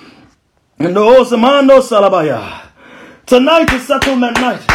And 0.77 0.95
Osamando 0.95 1.81
Salabaya. 1.81 2.67
Tonight 3.25 3.71
is 3.73 3.85
settlement 3.85 4.39
night. 4.39 4.65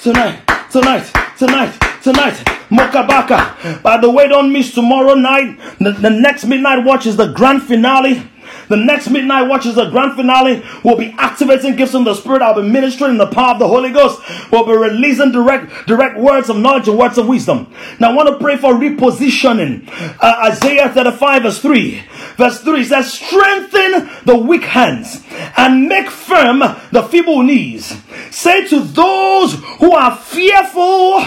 Tonight, 0.00 0.40
tonight, 0.70 1.12
tonight, 1.36 1.78
tonight. 2.02 2.57
Mokabaka. 2.70 3.82
By 3.82 3.98
the 3.98 4.10
way, 4.10 4.28
don't 4.28 4.52
miss 4.52 4.74
tomorrow 4.74 5.14
night. 5.14 5.58
The, 5.78 5.92
the 5.92 6.10
next 6.10 6.44
midnight 6.44 6.84
watch 6.84 7.06
is 7.06 7.16
the 7.16 7.32
grand 7.32 7.62
finale. 7.62 8.22
The 8.68 8.76
next 8.76 9.08
midnight 9.08 9.48
watch 9.48 9.66
is 9.66 9.76
the 9.76 9.88
grand 9.88 10.14
finale. 10.14 10.62
We'll 10.84 10.96
be 10.96 11.14
activating 11.18 11.76
gifts 11.76 11.94
in 11.94 12.04
the 12.04 12.14
spirit. 12.14 12.42
I'll 12.42 12.60
be 12.60 12.68
ministering 12.68 13.12
in 13.12 13.18
the 13.18 13.26
power 13.26 13.54
of 13.54 13.58
the 13.58 13.68
Holy 13.68 13.90
Ghost. 13.90 14.20
We'll 14.52 14.66
be 14.66 14.72
releasing 14.72 15.32
direct, 15.32 15.86
direct 15.86 16.18
words 16.18 16.50
of 16.50 16.58
knowledge 16.58 16.88
and 16.88 16.98
words 16.98 17.16
of 17.16 17.26
wisdom. 17.26 17.72
Now 17.98 18.10
I 18.10 18.14
want 18.14 18.28
to 18.28 18.38
pray 18.38 18.56
for 18.56 18.74
repositioning. 18.74 19.88
Uh, 20.20 20.50
Isaiah 20.50 20.90
35 20.90 21.42
verse 21.42 21.60
3. 21.60 22.02
Verse 22.36 22.60
3 22.60 22.84
says, 22.84 23.12
strengthen 23.12 24.10
the 24.24 24.36
weak 24.36 24.64
hands 24.64 25.24
and 25.56 25.88
make 25.88 26.10
firm 26.10 26.60
the 26.92 27.08
feeble 27.10 27.42
knees. 27.42 28.00
Say 28.30 28.66
to 28.68 28.80
those 28.80 29.54
who 29.78 29.92
are 29.92 30.14
fearful, 30.14 31.24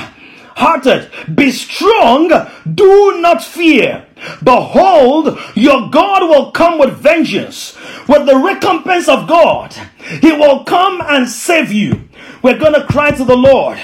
hearted. 0.55 1.11
Be 1.33 1.51
strong, 1.51 2.29
do 2.73 3.19
not 3.21 3.43
fear. 3.43 4.05
Behold, 4.43 5.39
your 5.55 5.89
God 5.89 6.23
will 6.23 6.51
come 6.51 6.77
with 6.79 6.97
vengeance, 6.97 7.77
with 8.07 8.25
the 8.25 8.37
recompense 8.37 9.07
of 9.07 9.27
God. 9.27 9.73
He 10.21 10.31
will 10.31 10.63
come 10.63 11.01
and 11.03 11.27
save 11.27 11.71
you. 11.71 12.07
We're 12.43 12.59
going 12.59 12.73
to 12.73 12.85
cry 12.85 13.11
to 13.11 13.23
the 13.23 13.37
Lord 13.37 13.79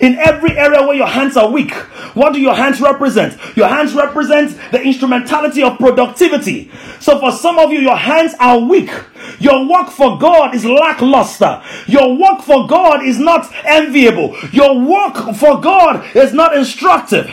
in 0.00 0.16
every 0.18 0.56
area 0.56 0.82
where 0.82 0.96
your 0.96 1.06
hands 1.06 1.36
are 1.36 1.50
weak. 1.50 1.72
What 2.14 2.32
do 2.32 2.40
your 2.40 2.54
hands 2.54 2.80
represent? 2.80 3.38
Your 3.56 3.68
hands 3.68 3.94
represent 3.94 4.58
the 4.70 4.82
instrumentality 4.82 5.62
of 5.62 5.78
productivity. 5.78 6.70
So 7.00 7.18
for 7.18 7.32
some 7.32 7.58
of 7.58 7.72
you, 7.72 7.80
your 7.80 7.96
hands 7.96 8.34
are 8.38 8.58
weak. 8.58 8.90
Your 9.38 9.68
work 9.68 9.90
for 9.90 10.18
God 10.18 10.54
is 10.54 10.64
lackluster. 10.64 11.62
Your 11.86 12.16
work 12.16 12.42
for 12.42 12.66
God 12.66 13.04
is 13.04 13.18
not 13.18 13.52
enviable. 13.64 14.36
Your 14.52 14.78
work 14.78 15.34
for 15.36 15.60
God 15.60 16.04
is 16.16 16.32
not 16.32 16.56
instructive. 16.56 17.30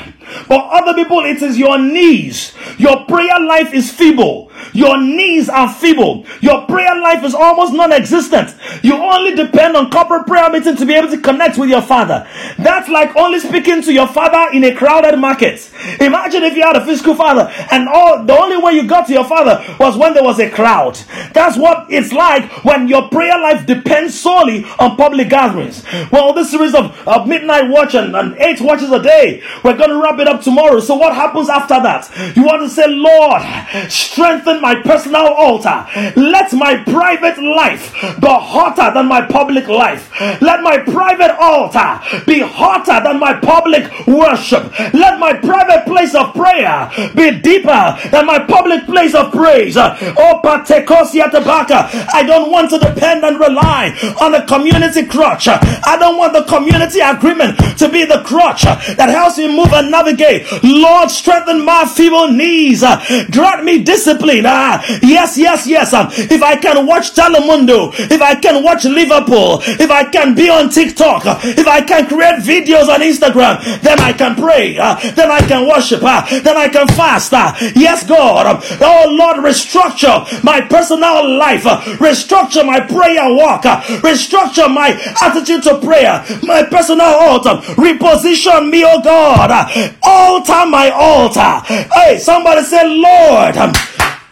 But 0.48 0.68
other 0.72 0.94
people, 0.94 1.20
it 1.20 1.42
is 1.42 1.58
your 1.58 1.78
knees. 1.78 2.54
Your 2.78 3.06
prayer 3.06 3.40
life 3.40 3.74
is 3.74 3.92
feeble. 3.92 4.49
Your 4.74 5.02
knees 5.02 5.50
are 5.50 5.72
feeble. 5.72 6.26
Your 6.42 6.66
prayer 6.68 7.00
life 7.02 7.24
is 7.24 7.34
almost 7.34 7.74
non 7.74 7.92
existent. 7.92 8.56
You 8.84 8.96
only 8.96 9.36
depend 9.36 9.76
on 9.76 9.90
corporate 9.90 10.28
prayer 10.28 10.50
meeting 10.50 10.76
to 10.76 10.86
be 10.86 10.94
able 10.94 11.10
to 11.10 11.20
connect 11.22 11.58
with 11.58 11.70
your 11.70 11.82
father. 11.82 12.28
That's 12.58 12.90
like 12.90 13.16
only 13.16 13.40
speaking 13.40 13.82
to 13.84 13.94
your 13.94 14.08
father 14.08 14.56
in 14.56 14.64
a 14.64 14.76
crowded 14.76 15.18
market. 15.18 15.70
Imagine 16.00 16.44
if 16.44 16.56
you 16.56 16.64
had 16.64 16.76
a 16.76 16.86
physical 16.86 17.16
father 17.16 17.52
and 17.72 17.88
all 17.88 18.24
the 18.24 18.38
only 18.38 18.58
way 18.58 18.74
you 18.74 18.88
got 18.88 19.08
to 19.08 19.14
your 19.14 19.26
father 19.26 19.64
was 19.80 19.98
when 19.98 20.14
there 20.14 20.24
was 20.24 20.40
a 20.40 20.50
crowd. 20.50 20.96
That's 21.34 21.58
what 21.58 21.88
it's 21.90 22.12
like 22.12 22.64
when 22.64 22.88
your 22.88 23.10
prayer 23.10 23.40
life 23.40 23.66
depends 23.66 24.20
solely 24.20 24.66
on 24.80 24.98
public 24.98 25.30
gatherings. 25.30 25.84
Well, 26.12 26.34
this 26.34 26.52
series 26.52 26.74
of, 26.76 26.96
of 27.08 27.28
midnight 27.28 27.70
watch 27.70 27.96
and, 27.96 28.16
and 28.16 28.36
eight 28.38 28.62
watches 28.62 28.92
a 28.92 29.02
day, 29.02 29.42
we're 29.64 29.78
going 29.78 29.90
to 29.90 30.02
wrap 30.02 30.20
it 30.20 30.28
up 30.28 30.42
tomorrow. 30.42 30.80
So 30.80 30.96
what 30.96 31.14
happens 31.16 31.50
after 31.50 31.80
that? 31.82 32.10
You 32.36 32.44
want 32.44 32.62
to 32.64 32.70
say, 32.70 32.88
Lord, 32.88 33.42
strengthen 33.92 34.49
my 34.62 34.76
personal 34.82 35.28
altar. 35.28 35.86
Let 36.16 36.52
my 36.54 36.84
private 36.84 37.38
life 37.42 37.94
be 38.20 38.28
hotter 38.28 38.92
than 38.94 39.08
my 39.08 39.22
public 39.22 39.68
life. 39.68 40.10
Let 40.42 40.62
my 40.62 40.78
private 40.80 41.36
altar 41.40 42.00
be 42.26 42.40
hotter 42.40 43.00
than 43.04 43.20
my 43.20 43.34
public 43.40 43.86
worship. 44.08 44.64
Let 44.94 45.20
my 45.20 45.34
private 45.34 45.86
place 45.86 46.16
of 46.16 46.34
prayer 46.34 46.90
be 47.16 47.40
deeper 47.40 47.98
than 48.12 48.26
my 48.26 48.40
public 48.40 48.86
place 48.86 49.14
of 49.16 49.32
praise. 49.32 49.78
Oh. 49.78 50.40
I 52.12 52.24
don't 52.26 52.52
want 52.52 52.70
to 52.72 52.80
depend 52.80 53.24
and 53.24 53.40
rely 53.40 53.96
on 54.22 54.32
the 54.32 54.42
community 54.48 55.06
crutch. 55.06 55.48
I 55.48 55.98
don't 56.00 56.18
want 56.18 56.34
the 56.34 56.44
community 56.44 57.00
agreement 57.00 57.58
to 57.78 57.90
be 57.90 58.06
the 58.06 58.22
crutch 58.26 58.64
that 58.64 59.10
helps 59.10 59.38
me 59.38 59.48
move 59.56 59.72
and 59.74 59.92
navigate. 59.92 60.48
Lord, 60.64 61.12
strengthen 61.12 61.64
my 61.66 61.86
feeble 61.86 62.32
knees. 62.32 62.84
Grant 63.32 63.64
me 63.64 63.84
discipline. 63.84 64.39
Ah, 64.46 64.84
yes, 65.02 65.38
yes, 65.38 65.68
yes. 65.68 65.94
Ah. 65.94 66.10
If 66.12 66.42
I 66.42 66.56
can 66.56 66.86
watch 66.86 67.14
Telemundo, 67.14 67.94
if 67.98 68.22
I 68.22 68.36
can 68.36 68.64
watch 68.64 68.86
Liverpool, 68.86 69.62
if 69.80 69.90
I 69.92 70.04
can 70.06 70.36
be 70.36 70.50
on 70.50 70.70
TikTok, 70.70 71.24
ah. 71.26 71.40
if 71.44 71.68
I 71.68 71.82
can 71.82 72.08
create 72.08 72.40
videos 72.42 72.88
on 72.88 73.02
Instagram, 73.02 73.62
then 73.82 74.00
I 74.00 74.14
can 74.14 74.36
pray. 74.36 74.78
Uh, 74.78 74.96
then 75.12 75.32
I 75.32 75.42
can 75.42 75.68
worship. 75.68 76.02
Then 76.02 76.58
I 76.58 76.70
can 76.70 76.88
fast. 76.88 77.32
Yes, 77.76 78.06
God. 78.08 78.64
Oh, 78.82 79.06
Lord, 79.10 79.38
restructure 79.38 80.26
my 80.44 80.62
personal 80.62 81.38
life. 81.38 81.64
restructure 82.00 82.66
my 82.66 82.80
prayer 82.80 83.34
walk. 83.34 83.64
restructure 84.04 84.72
my 84.74 84.90
attitude 85.22 85.64
to 85.64 85.80
prayer. 85.80 86.24
My 86.44 86.64
personal 86.64 87.08
altar. 87.08 87.62
Reposition 87.76 88.70
me, 88.70 88.84
oh 88.86 89.02
God. 89.02 89.52
alter 90.04 90.66
my 90.70 90.90
altar. 90.90 91.62
Hey, 91.94 92.18
somebody 92.20 92.64
say, 92.64 92.84
Lord. 92.86 93.56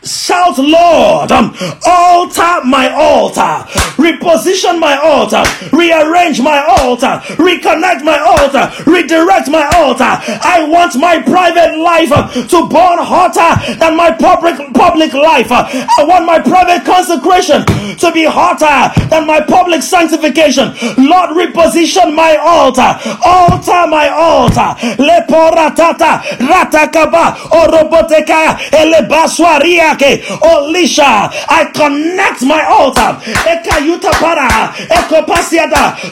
Shout, 0.07 0.57
Lord, 0.57 1.31
um, 1.31 1.53
alter 1.85 2.63
my 2.65 2.89
altar, 2.95 3.65
reposition 4.07 4.79
my 4.79 4.95
altar, 4.97 5.43
rearrange 5.75 6.41
my 6.41 6.59
altar, 6.79 7.19
reconnect 7.35 8.03
my 8.03 8.17
altar, 8.19 8.71
redirect 8.89 9.49
my 9.49 9.65
altar. 9.75 10.11
I 10.43 10.65
want 10.69 10.95
my 10.97 11.21
private 11.21 11.77
life 11.77 12.11
uh, 12.11 12.27
to 12.31 12.59
burn 12.69 12.99
hotter 13.03 13.51
than 13.79 13.95
my 13.97 14.11
public 14.11 14.55
public 14.73 15.13
life. 15.13 15.51
I 15.51 16.03
want 16.07 16.25
my 16.25 16.39
private 16.39 16.85
consecration 16.85 17.65
to 17.97 18.11
be 18.11 18.23
hotter 18.25 18.93
than 19.09 19.27
my 19.27 19.41
public 19.41 19.81
sanctification. 19.83 20.73
Lord, 20.97 21.31
reposition 21.35 22.15
my 22.15 22.35
altar, 22.37 22.95
alter 23.25 23.87
my 23.87 24.07
altar. 24.09 24.75
Leporatata, 25.01 26.21
ratakaba, 26.47 27.35
oroboteka, 27.51 28.57
elebaswaria. 28.71 29.97
Olisha, 29.97 31.29
I 31.49 31.71
connect 31.73 32.41
my 32.43 32.63
altar 32.63 33.17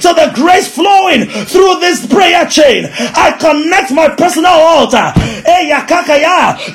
to 0.02 0.14
the 0.14 0.32
grace 0.34 0.68
flowing 0.74 1.26
through 1.46 1.80
this 1.80 2.06
prayer 2.08 2.46
chain. 2.46 2.86
I 3.16 3.36
connect 3.40 3.92
my 3.92 4.10
personal 4.10 4.52
altar 4.52 5.14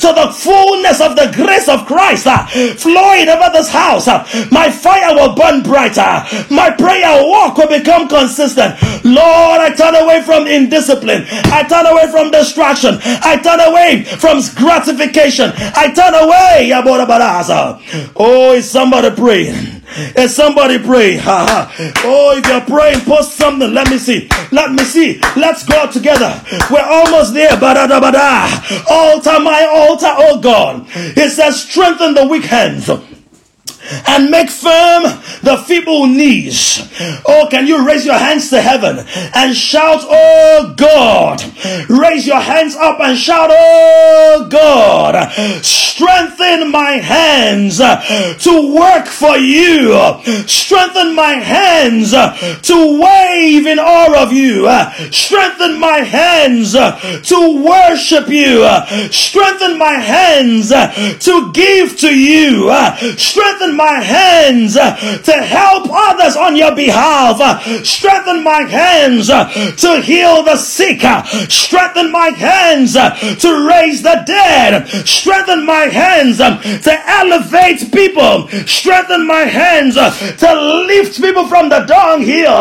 to 0.00 0.12
the 0.14 0.32
fullness 0.32 1.00
of 1.00 1.16
the 1.16 1.30
grace 1.34 1.68
of 1.68 1.86
Christ 1.86 2.26
uh, 2.26 2.46
flowing 2.76 3.28
over 3.28 3.50
this 3.52 3.70
house. 3.70 4.06
My 4.50 4.70
fire 4.70 5.14
will 5.14 5.34
burn 5.34 5.62
brighter. 5.62 6.24
My 6.50 6.70
prayer 6.70 7.22
walk 7.26 7.56
will 7.58 7.68
become 7.68 8.08
consistent. 8.08 8.74
Lord, 9.04 9.60
I 9.60 9.74
turn 9.76 9.94
away 9.96 10.22
from 10.22 10.46
indiscipline. 10.46 11.24
I 11.30 11.64
turn 11.68 11.86
away 11.86 12.10
from 12.10 12.30
distraction. 12.30 12.98
I 13.02 13.36
turn 13.42 13.60
away 13.60 14.04
from 14.04 14.40
gratification. 14.56 15.52
I 15.56 15.92
turn 15.92 16.14
away. 16.14 16.70
Oh, 18.16 18.52
is 18.52 18.70
somebody 18.70 19.10
praying? 19.14 19.79
Is 20.16 20.34
somebody 20.34 20.78
praying? 20.78 21.20
Oh, 21.24 22.34
if 22.36 22.46
you're 22.46 22.60
praying, 22.62 23.00
post 23.00 23.36
something. 23.36 23.72
Let 23.72 23.90
me 23.90 23.98
see. 23.98 24.28
Let 24.52 24.72
me 24.72 24.84
see. 24.84 25.20
Let's 25.36 25.64
go 25.64 25.76
out 25.76 25.92
together. 25.92 26.42
We're 26.70 26.84
almost 26.84 27.34
there. 27.34 27.50
Bada 27.50 27.86
bada. 27.86 28.86
Altar 28.88 29.40
my 29.40 29.66
altar, 29.70 30.12
oh 30.16 30.40
God. 30.40 30.86
It 30.94 31.30
says, 31.30 31.62
strengthen 31.62 32.14
the 32.14 32.26
weak 32.26 32.44
hands 32.44 32.88
and 34.06 34.30
make 34.30 34.50
firm 34.50 35.02
the 35.42 35.62
feeble 35.66 36.06
knees. 36.06 36.88
Oh, 37.26 37.48
can 37.50 37.66
you 37.66 37.86
raise 37.86 38.04
your 38.04 38.18
hands 38.18 38.50
to 38.50 38.60
heaven 38.60 39.06
and 39.34 39.56
shout, 39.56 40.00
Oh 40.02 40.74
God? 40.76 41.42
Raise 41.88 42.26
your 42.26 42.40
hands 42.40 42.76
up 42.76 43.00
and 43.00 43.18
shout, 43.18 43.50
Oh 43.52 44.48
God. 44.50 45.32
Strengthen 45.64 46.70
my 46.70 46.92
hands 46.92 47.78
to 47.78 48.74
work 48.74 49.06
for 49.06 49.36
you. 49.36 49.92
Strengthen 50.46 51.14
my 51.14 51.32
hands 51.34 52.12
to 52.12 53.00
wave 53.00 53.66
in 53.66 53.78
awe 53.78 54.22
of 54.22 54.32
you. 54.32 54.68
Strengthen 55.12 55.78
my 55.78 55.98
hands 55.98 56.72
to 56.72 57.64
worship 57.64 58.28
you. 58.28 58.66
Strengthen 59.10 59.78
my 59.78 59.94
hands 59.94 60.70
to 60.70 61.52
give 61.52 61.98
to 61.98 62.14
you. 62.14 62.70
Strengthen 63.16 63.76
my 63.80 63.98
hands 64.00 64.76
uh, 64.76 64.94
to 65.24 65.32
help 65.32 65.88
others 65.90 66.36
on 66.36 66.54
your 66.54 66.74
behalf. 66.76 67.40
Uh, 67.40 67.58
strengthen 67.82 68.44
my 68.44 68.62
hands 68.62 69.30
uh, 69.30 69.48
to 69.76 70.02
heal 70.02 70.42
the 70.42 70.56
sick. 70.56 71.00
Strengthen 71.48 72.12
my 72.12 72.28
hands 72.28 72.92
to 72.92 73.48
raise 73.66 74.02
the 74.02 74.22
dead. 74.26 74.86
Strengthen 75.06 75.64
my 75.64 75.88
hands 75.88 76.40
um, 76.40 76.60
to 76.60 76.92
elevate 77.08 77.90
people. 77.92 78.48
Strengthen 78.66 79.26
my 79.26 79.48
hands 79.48 79.94
to 79.94 80.50
lift 80.86 81.20
people 81.20 81.46
from 81.48 81.70
the 81.70 81.80
dunghill. 81.86 82.60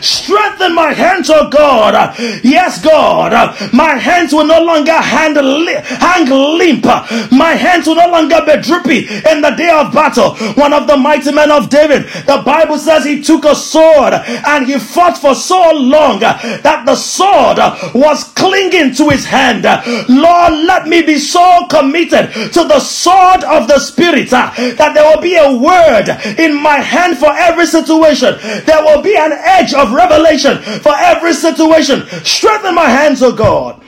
Strengthen 0.00 0.74
my 0.74 0.92
hands, 0.92 1.30
oh 1.30 1.48
God. 1.50 2.14
Yes, 2.44 2.80
God. 2.80 3.32
My 3.72 3.94
hands 3.96 4.32
will 4.32 4.46
no 4.46 4.62
longer 4.62 4.92
hang 4.92 5.34
limp. 5.34 6.84
My 7.32 7.54
hands 7.58 7.86
will 7.88 7.96
no 7.96 8.08
longer 8.08 8.40
be 8.46 8.60
droopy 8.62 8.98
in 9.30 9.40
the 9.40 9.54
day 9.56 9.70
of 9.70 9.92
battle. 9.92 10.36
One 10.56 10.72
of 10.72 10.86
the 10.86 10.96
mighty 10.96 11.32
men 11.32 11.50
of 11.50 11.68
David, 11.68 12.04
the 12.26 12.42
Bible 12.44 12.78
says 12.78 13.04
he 13.04 13.22
took 13.22 13.44
a 13.44 13.54
sword 13.54 14.14
and 14.14 14.66
he 14.66 14.78
fought 14.78 15.18
for 15.18 15.34
so 15.34 15.70
long 15.72 16.20
that 16.20 16.82
the 16.86 16.96
sword 16.96 17.58
was 17.94 18.24
clinging 18.34 18.94
to 18.94 19.08
his 19.08 19.24
hand. 19.24 19.64
Lord, 20.08 20.52
let 20.52 20.86
me 20.86 21.02
be 21.02 21.18
so 21.18 21.66
committed 21.68 22.32
to 22.52 22.64
the 22.64 22.80
sword 22.80 23.44
of 23.44 23.68
the 23.68 23.78
Spirit 23.78 24.30
that 24.30 24.92
there 24.94 25.04
will 25.04 25.22
be 25.22 25.36
a 25.36 25.56
word 25.56 26.08
in 26.38 26.54
my 26.60 26.76
hand 26.76 27.18
for 27.18 27.32
every 27.32 27.66
situation. 27.66 28.36
There 28.64 28.82
will 28.82 29.02
be 29.02 29.16
an 29.16 29.32
edge 29.32 29.74
of 29.74 29.92
revelation 29.92 30.58
for 30.80 30.92
every 30.96 31.32
situation. 31.32 32.06
Strengthen 32.24 32.74
my 32.74 32.88
hands, 32.88 33.22
O 33.22 33.32
God. 33.32 33.82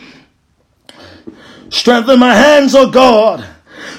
Strengthen 1.70 2.18
my 2.18 2.34
hands, 2.34 2.74
O 2.74 2.90
God. 2.90 3.46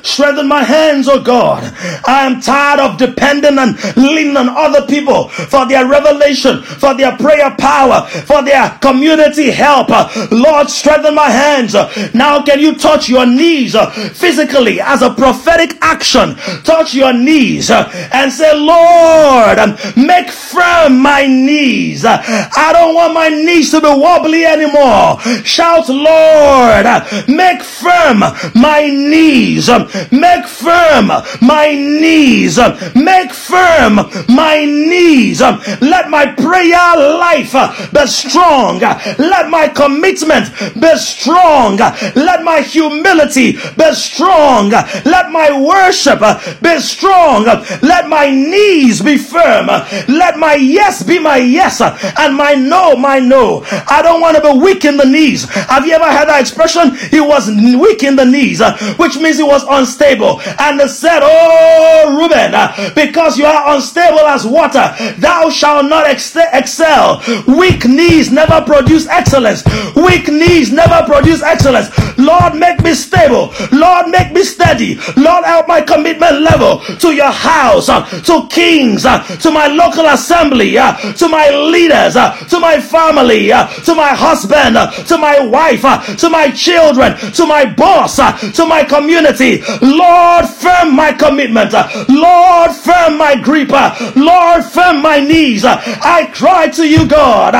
Strengthen 0.03 0.47
my 0.49 0.63
hands, 0.63 1.07
oh 1.07 1.21
God. 1.21 1.63
I 2.05 2.25
am 2.25 2.41
tired 2.41 2.79
of 2.81 2.97
depending 2.97 3.57
and 3.57 3.77
leaning 3.95 4.35
on 4.37 4.49
other 4.49 4.85
people 4.85 5.29
for 5.29 5.65
their 5.65 5.87
revelation, 5.87 6.61
for 6.61 6.93
their 6.93 7.15
prayer 7.17 7.51
power, 7.57 8.05
for 8.25 8.43
their 8.43 8.77
community 8.81 9.49
help. 9.49 9.89
Lord, 10.31 10.69
strengthen 10.69 11.15
my 11.15 11.29
hands. 11.29 11.73
Now, 12.13 12.43
can 12.43 12.59
you 12.59 12.75
touch 12.75 13.07
your 13.07 13.25
knees 13.25 13.75
physically 14.13 14.81
as 14.81 15.01
a 15.01 15.13
prophetic 15.13 15.77
action? 15.81 16.35
Touch 16.63 16.93
your 16.93 17.13
knees 17.13 17.71
and 17.71 18.31
say, 18.31 18.53
Lord, 18.53 19.57
make 19.95 20.29
firm 20.29 20.99
my 20.99 21.25
knees. 21.25 22.03
I 22.05 22.71
don't 22.73 22.93
want 22.93 23.13
my 23.13 23.29
knees 23.29 23.71
to 23.71 23.79
be 23.79 23.87
wobbly 23.87 24.45
anymore. 24.45 25.19
Shout, 25.45 25.87
Lord, 25.87 26.85
make 27.29 27.61
firm 27.63 28.19
my 28.53 28.89
knees. 28.89 29.69
Make 30.11 30.45
firm 30.47 31.07
my 31.41 31.73
knees. 31.73 32.57
Make 32.95 33.31
firm 33.31 33.95
my 34.29 34.65
knees. 34.65 35.41
Let 35.41 36.09
my 36.09 36.25
prayer 36.27 36.95
life 36.97 37.53
be 37.91 38.07
strong. 38.07 38.79
Let 38.79 39.49
my 39.49 39.67
commitment 39.67 40.51
be 40.79 40.95
strong. 40.97 41.77
Let 41.77 42.43
my 42.43 42.61
humility 42.61 43.53
be 43.53 43.93
strong. 43.93 44.69
Let 44.69 45.31
my 45.31 45.51
worship 45.59 46.19
be 46.61 46.79
strong. 46.79 47.45
Let 47.81 48.07
my 48.07 48.29
knees 48.29 49.01
be 49.01 49.17
firm. 49.17 49.67
Let 49.67 50.37
my 50.37 50.55
yes 50.55 51.03
be 51.03 51.19
my 51.19 51.37
yes 51.37 51.81
and 51.81 52.35
my 52.35 52.53
no, 52.53 52.95
my 52.95 53.19
no. 53.19 53.63
I 53.87 54.01
don't 54.01 54.21
want 54.21 54.37
to 54.37 54.41
be 54.41 54.59
weak 54.59 54.85
in 54.85 54.97
the 54.97 55.05
knees. 55.05 55.49
Have 55.49 55.85
you 55.85 55.93
ever 55.93 56.05
heard 56.05 56.29
that 56.29 56.41
expression? 56.41 56.95
He 56.95 57.19
was 57.19 57.49
weak 57.49 58.03
in 58.03 58.15
the 58.15 58.25
knees, 58.25 58.61
which 58.97 59.17
means 59.17 59.37
he 59.37 59.43
was 59.43 59.63
on 59.65 59.82
unstable. 59.83 60.39
And 60.59 60.79
they 60.79 60.87
said, 60.87 61.19
Oh, 61.23 62.15
Reuben, 62.17 62.51
because 62.95 63.37
you 63.37 63.45
are 63.45 63.75
unstable 63.75 64.19
as 64.19 64.45
water, 64.45 64.95
thou 65.19 65.49
shalt 65.49 65.85
not 65.89 66.07
ex- 66.07 66.35
excel. 66.53 67.21
Weak 67.47 67.85
knees 67.85 68.31
never 68.31 68.61
produce 68.61 69.07
excellence. 69.07 69.63
Weak 69.95 70.27
knees 70.29 70.71
never 70.71 71.05
produce 71.05 71.41
excellence. 71.43 71.89
Lord, 72.17 72.55
make 72.55 72.81
me 72.81 72.93
stable. 72.93 73.53
Lord, 73.71 74.07
make 74.09 74.31
me 74.31 74.43
steady. 74.43 74.95
Lord, 75.17 75.43
help 75.45 75.67
my 75.67 75.81
commitment 75.81 76.41
level 76.41 76.79
to 76.99 77.11
your 77.13 77.31
house, 77.31 77.87
to 77.87 78.47
kings, 78.49 79.03
to 79.03 79.51
my 79.51 79.67
local 79.67 80.05
assembly, 80.07 80.73
to 80.73 81.27
my 81.29 81.49
leaders, 81.49 82.13
to 82.49 82.59
my 82.59 82.79
family, 82.79 83.47
to 83.49 83.93
my 83.95 84.13
husband, 84.15 84.75
to 85.07 85.17
my 85.17 85.39
wife, 85.45 85.81
to 86.17 86.29
my 86.29 86.49
children, 86.51 87.17
to 87.33 87.45
my 87.45 87.65
boss, 87.65 88.15
to 88.55 88.65
my 88.65 88.83
community. 88.83 89.61
Lord, 89.81 90.45
firm 90.47 90.95
my 90.95 91.13
commitment. 91.13 91.73
Lord, 92.09 92.71
firm 92.71 93.17
my 93.17 93.35
grip. 93.41 93.71
Lord, 94.15 94.63
firm 94.63 95.01
my 95.01 95.19
knees. 95.19 95.65
I 95.65 96.29
cry 96.33 96.67
to 96.69 96.87
you, 96.87 97.07
God. 97.07 97.55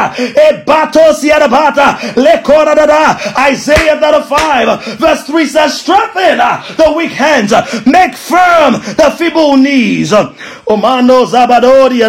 Isaiah 3.40 4.00
35 4.00 4.98
verse 4.98 5.24
3 5.26 5.46
says, 5.46 5.80
Strengthen 5.80 6.38
the 6.38 6.94
weak 6.96 7.12
hands, 7.12 7.52
make 7.86 8.16
firm 8.16 8.74
the 8.74 9.14
feeble 9.18 9.58
knees. 9.58 10.12
Omano 10.12 11.26
Zabadori 11.26 12.02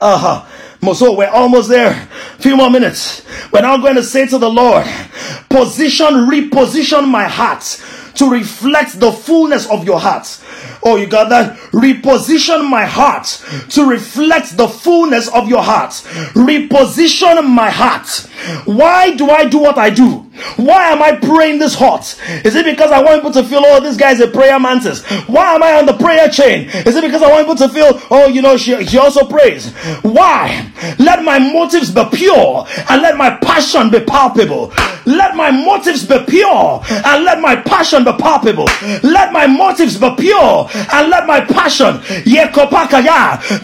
Uh-huh. 0.00 0.94
So 0.94 1.16
we're 1.16 1.28
almost 1.28 1.68
there. 1.68 2.08
A 2.38 2.42
few 2.42 2.56
more 2.56 2.70
minutes. 2.70 3.22
We're 3.52 3.60
now 3.62 3.76
going 3.76 3.94
to 3.94 4.02
say 4.02 4.26
to 4.26 4.38
the 4.38 4.50
Lord, 4.50 4.84
position, 5.48 6.26
reposition 6.28 7.08
my 7.08 7.28
heart 7.28 7.62
to 8.14 8.30
reflect 8.30 8.98
the 9.00 9.12
fullness 9.12 9.68
of 9.68 9.84
your 9.84 9.98
heart. 10.00 10.26
Oh, 10.84 10.96
you 10.96 11.06
got 11.06 11.28
that? 11.28 11.56
Reposition 11.70 12.68
my 12.68 12.84
heart 12.84 13.26
to 13.70 13.84
reflect 13.84 14.56
the 14.56 14.66
fullness 14.66 15.28
of 15.28 15.48
your 15.48 15.62
heart. 15.62 15.90
Reposition 16.34 17.48
my 17.48 17.70
heart. 17.70 18.08
Why 18.64 19.14
do 19.14 19.30
I 19.30 19.44
do 19.48 19.58
what 19.58 19.78
I 19.78 19.90
do? 19.90 20.26
Why 20.56 20.88
am 20.88 21.02
I 21.02 21.14
praying 21.14 21.58
this 21.58 21.74
hot? 21.74 22.18
Is 22.44 22.56
it 22.56 22.64
because 22.64 22.90
I 22.90 23.02
want 23.02 23.22
people 23.22 23.30
to 23.32 23.44
feel, 23.44 23.62
oh, 23.64 23.80
this 23.80 23.96
guy's 23.96 24.18
a 24.20 24.26
prayer 24.26 24.58
mantis? 24.58 25.04
Why 25.28 25.54
am 25.54 25.62
I 25.62 25.74
on 25.74 25.86
the 25.86 25.92
prayer 25.92 26.28
chain? 26.28 26.68
Is 26.68 26.96
it 26.96 27.02
because 27.04 27.22
I 27.22 27.30
want 27.30 27.46
people 27.46 27.68
to 27.68 27.72
feel, 27.72 28.00
oh, 28.10 28.28
you 28.28 28.42
know, 28.42 28.56
she, 28.56 28.84
she 28.86 28.98
also 28.98 29.26
prays? 29.26 29.72
Why? 30.02 30.70
Let 30.98 31.22
my 31.22 31.38
motives 31.38 31.90
be 31.90 32.04
pure 32.12 32.66
and 32.88 33.02
let 33.02 33.16
my 33.16 33.36
passion 33.36 33.90
be 33.90 34.00
palpable. 34.00 34.72
Let 35.04 35.36
my 35.36 35.50
motives 35.50 36.06
be 36.06 36.18
pure 36.26 36.82
and 36.88 37.24
let 37.24 37.40
my 37.40 37.56
passion 37.56 38.04
be 38.04 38.12
palpable. 38.12 38.66
Let 39.02 39.32
my 39.32 39.46
motives 39.46 39.98
be 39.98 40.14
pure 40.16 40.68
and 40.74 41.08
let 41.10 41.26
my 41.26 41.40
passion 41.40 42.00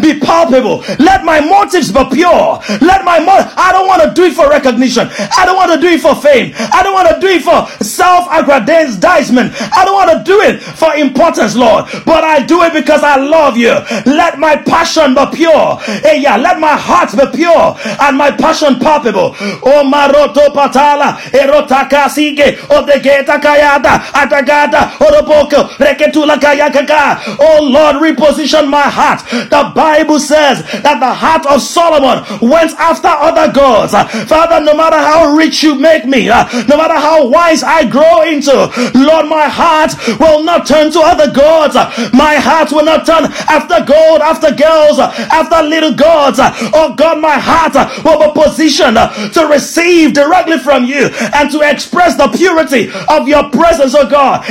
be 0.00 0.18
palpable. 0.20 0.84
Let 0.98 1.24
my 1.24 1.40
motives 1.40 1.90
be 1.92 2.04
pure. 2.12 2.60
Let 2.80 3.04
my 3.04 3.18
mo- 3.20 3.50
I 3.56 3.72
don't 3.72 3.86
want 3.88 4.02
to 4.02 4.10
do 4.14 4.24
it 4.24 4.34
for 4.34 4.48
recognition. 4.48 5.08
I 5.36 5.44
don't 5.46 5.56
want 5.56 5.72
to 5.72 5.80
do 5.80 5.88
it 5.88 6.00
for 6.00 6.14
fame. 6.14 6.52
I 6.72 6.82
don't 6.82 6.92
want 6.94 7.08
to 7.08 7.20
do 7.20 7.28
it 7.28 7.42
for 7.42 7.58
self-aggrandizement. 7.84 9.52
I 9.72 9.84
don't 9.84 9.94
want 9.94 10.10
to 10.16 10.22
do 10.24 10.40
it 10.40 10.60
for 10.62 10.94
importance, 10.94 11.54
Lord. 11.56 11.86
But 12.04 12.24
I 12.24 12.42
do 12.44 12.62
it 12.62 12.72
because 12.72 13.02
I 13.02 13.16
love 13.16 13.56
you. 13.56 13.74
Let 14.06 14.38
my 14.38 14.56
passion 14.56 15.14
be 15.14 15.24
pure. 15.34 15.76
Hey, 16.04 16.20
yeah, 16.22 16.36
let 16.36 16.58
my 16.60 16.76
heart 16.76 17.10
be 17.12 17.26
pure 17.36 17.76
and 18.00 18.16
my 18.16 18.30
passion 18.30 18.78
palpable. 18.78 19.34
Oh, 19.64 19.82
maroto 19.92 20.48
patala, 20.54 21.18
erotaka 21.32 22.08
sige, 22.08 22.58
odegeta 22.68 23.38
kayada, 23.40 23.98
atagada, 24.12 24.90
oroboko, 25.00 25.68
reketula 25.78 26.36
kayakaka. 26.38 26.97
Oh 27.38 27.60
Lord, 27.62 27.96
reposition 27.96 28.68
my 28.68 28.82
heart. 28.82 29.22
The 29.30 29.72
Bible 29.74 30.18
says 30.18 30.62
that 30.82 31.00
the 31.00 31.14
heart 31.14 31.46
of 31.46 31.62
Solomon 31.62 32.24
went 32.40 32.72
after 32.78 33.08
other 33.08 33.52
gods. 33.52 33.92
Father, 34.28 34.64
no 34.64 34.74
matter 34.76 34.96
how 34.98 35.34
rich 35.34 35.62
you 35.62 35.74
make 35.74 36.04
me, 36.06 36.28
uh, 36.28 36.44
no 36.68 36.76
matter 36.76 36.94
how 36.94 37.26
wise 37.28 37.62
I 37.62 37.88
grow 37.88 38.22
into, 38.22 38.52
Lord, 38.94 39.26
my 39.28 39.48
heart 39.48 39.94
will 40.18 40.42
not 40.44 40.66
turn 40.66 40.90
to 40.92 41.00
other 41.00 41.30
gods. 41.32 41.74
My 42.12 42.36
heart 42.36 42.72
will 42.72 42.84
not 42.84 43.06
turn 43.06 43.24
after 43.48 43.84
gold, 43.84 44.20
after 44.20 44.54
girls, 44.54 44.98
after 44.98 45.62
little 45.66 45.94
gods. 45.94 46.38
Oh 46.74 46.94
God, 46.96 47.20
my 47.20 47.38
heart 47.38 47.74
will 48.04 48.18
be 48.32 48.40
positioned 48.40 48.96
to 49.34 49.46
receive 49.50 50.12
directly 50.14 50.58
from 50.58 50.84
you 50.84 51.08
and 51.34 51.50
to 51.50 51.60
express 51.60 52.16
the 52.16 52.28
purity 52.28 52.90
of 53.08 53.28
your 53.28 53.48
presence, 53.50 53.94
oh 53.96 54.08
God. 54.08 54.44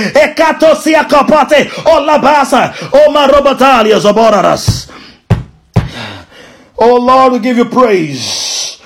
Oh 6.80 6.98
Lord, 6.98 7.34
we 7.34 7.40
give 7.40 7.58
you 7.58 7.66
praise. 7.66 8.80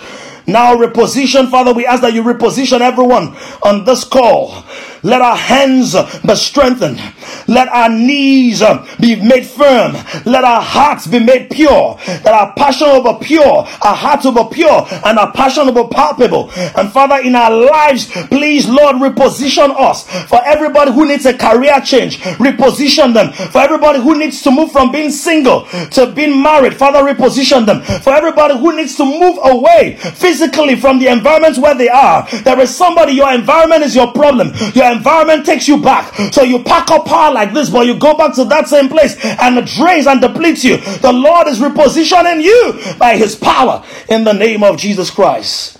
Now 0.47 0.75
reposition, 0.75 1.49
Father, 1.49 1.73
we 1.73 1.85
ask 1.85 2.01
that 2.01 2.13
you 2.13 2.23
reposition 2.23 2.81
everyone 2.81 3.35
on 3.63 3.85
this 3.85 4.03
call. 4.03 4.63
Let 5.03 5.21
our 5.21 5.35
hands 5.35 5.95
be 6.25 6.35
strengthened. 6.35 7.01
Let 7.47 7.67
our 7.69 7.89
knees 7.89 8.61
be 8.99 9.15
made 9.15 9.45
firm. 9.45 9.93
Let 10.25 10.43
our 10.43 10.61
hearts 10.61 11.07
be 11.07 11.19
made 11.19 11.49
pure. 11.49 11.97
That 12.05 12.27
our 12.27 12.53
passion 12.53 12.87
will 12.89 13.13
be 13.17 13.25
pure. 13.25 13.65
Our 13.81 13.95
hearts 13.95 14.25
will 14.25 14.43
be 14.43 14.55
pure. 14.55 14.87
And 15.05 15.17
our 15.17 15.31
passion 15.31 15.65
will 15.73 15.83
be 15.83 15.93
palpable. 15.93 16.51
And 16.55 16.91
Father, 16.91 17.17
in 17.17 17.35
our 17.35 17.51
lives, 17.51 18.11
please, 18.27 18.69
Lord, 18.69 18.97
reposition 18.97 19.73
us. 19.77 20.07
For 20.27 20.39
everybody 20.45 20.91
who 20.91 21.07
needs 21.07 21.25
a 21.25 21.37
career 21.37 21.81
change, 21.81 22.19
reposition 22.19 23.13
them. 23.13 23.31
For 23.33 23.59
everybody 23.59 23.99
who 23.99 24.17
needs 24.17 24.41
to 24.43 24.51
move 24.51 24.71
from 24.71 24.91
being 24.91 25.11
single 25.11 25.65
to 25.91 26.11
being 26.13 26.41
married, 26.41 26.75
Father, 26.75 26.99
reposition 26.99 27.65
them. 27.65 27.81
For 28.01 28.13
everybody 28.13 28.57
who 28.57 28.75
needs 28.75 28.95
to 28.97 29.05
move 29.05 29.39
away 29.43 29.97
physically 29.97 30.75
from 30.75 30.99
the 30.99 31.07
environment 31.07 31.57
where 31.57 31.75
they 31.75 31.89
are, 31.89 32.27
there 32.43 32.59
is 32.59 32.75
somebody, 32.75 33.13
your 33.13 33.33
environment 33.33 33.83
is 33.83 33.95
your 33.95 34.11
problem. 34.11 34.51
Your 34.73 34.90
environment 34.91 35.45
takes 35.45 35.67
you 35.67 35.81
back. 35.81 36.13
So 36.33 36.43
you 36.43 36.63
pack 36.63 36.89
up 36.91 37.05
power 37.05 37.33
like 37.33 37.53
this, 37.53 37.69
but 37.69 37.85
you 37.85 37.97
go 37.97 38.15
back 38.15 38.35
to 38.35 38.45
that 38.45 38.67
same 38.67 38.89
place 38.89 39.17
and 39.23 39.57
it 39.57 39.65
drains 39.65 40.07
and 40.07 40.21
depletes 40.21 40.63
you. 40.63 40.77
The 40.77 41.11
Lord 41.11 41.47
is 41.47 41.59
repositioning 41.59 42.43
you 42.43 42.97
by 42.97 43.17
his 43.17 43.35
power 43.35 43.83
in 44.09 44.23
the 44.23 44.33
name 44.33 44.63
of 44.63 44.77
Jesus 44.77 45.09
Christ. 45.09 45.79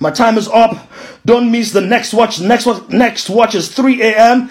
My 0.00 0.10
time 0.10 0.38
is 0.38 0.48
up. 0.48 0.90
Don't 1.24 1.50
miss 1.50 1.72
the 1.72 1.80
next 1.80 2.14
watch. 2.14 2.40
Next 2.40 2.66
watch, 2.66 2.88
next 2.88 3.28
watch 3.28 3.54
is 3.54 3.68
3 3.68 4.02
a.m. 4.02 4.50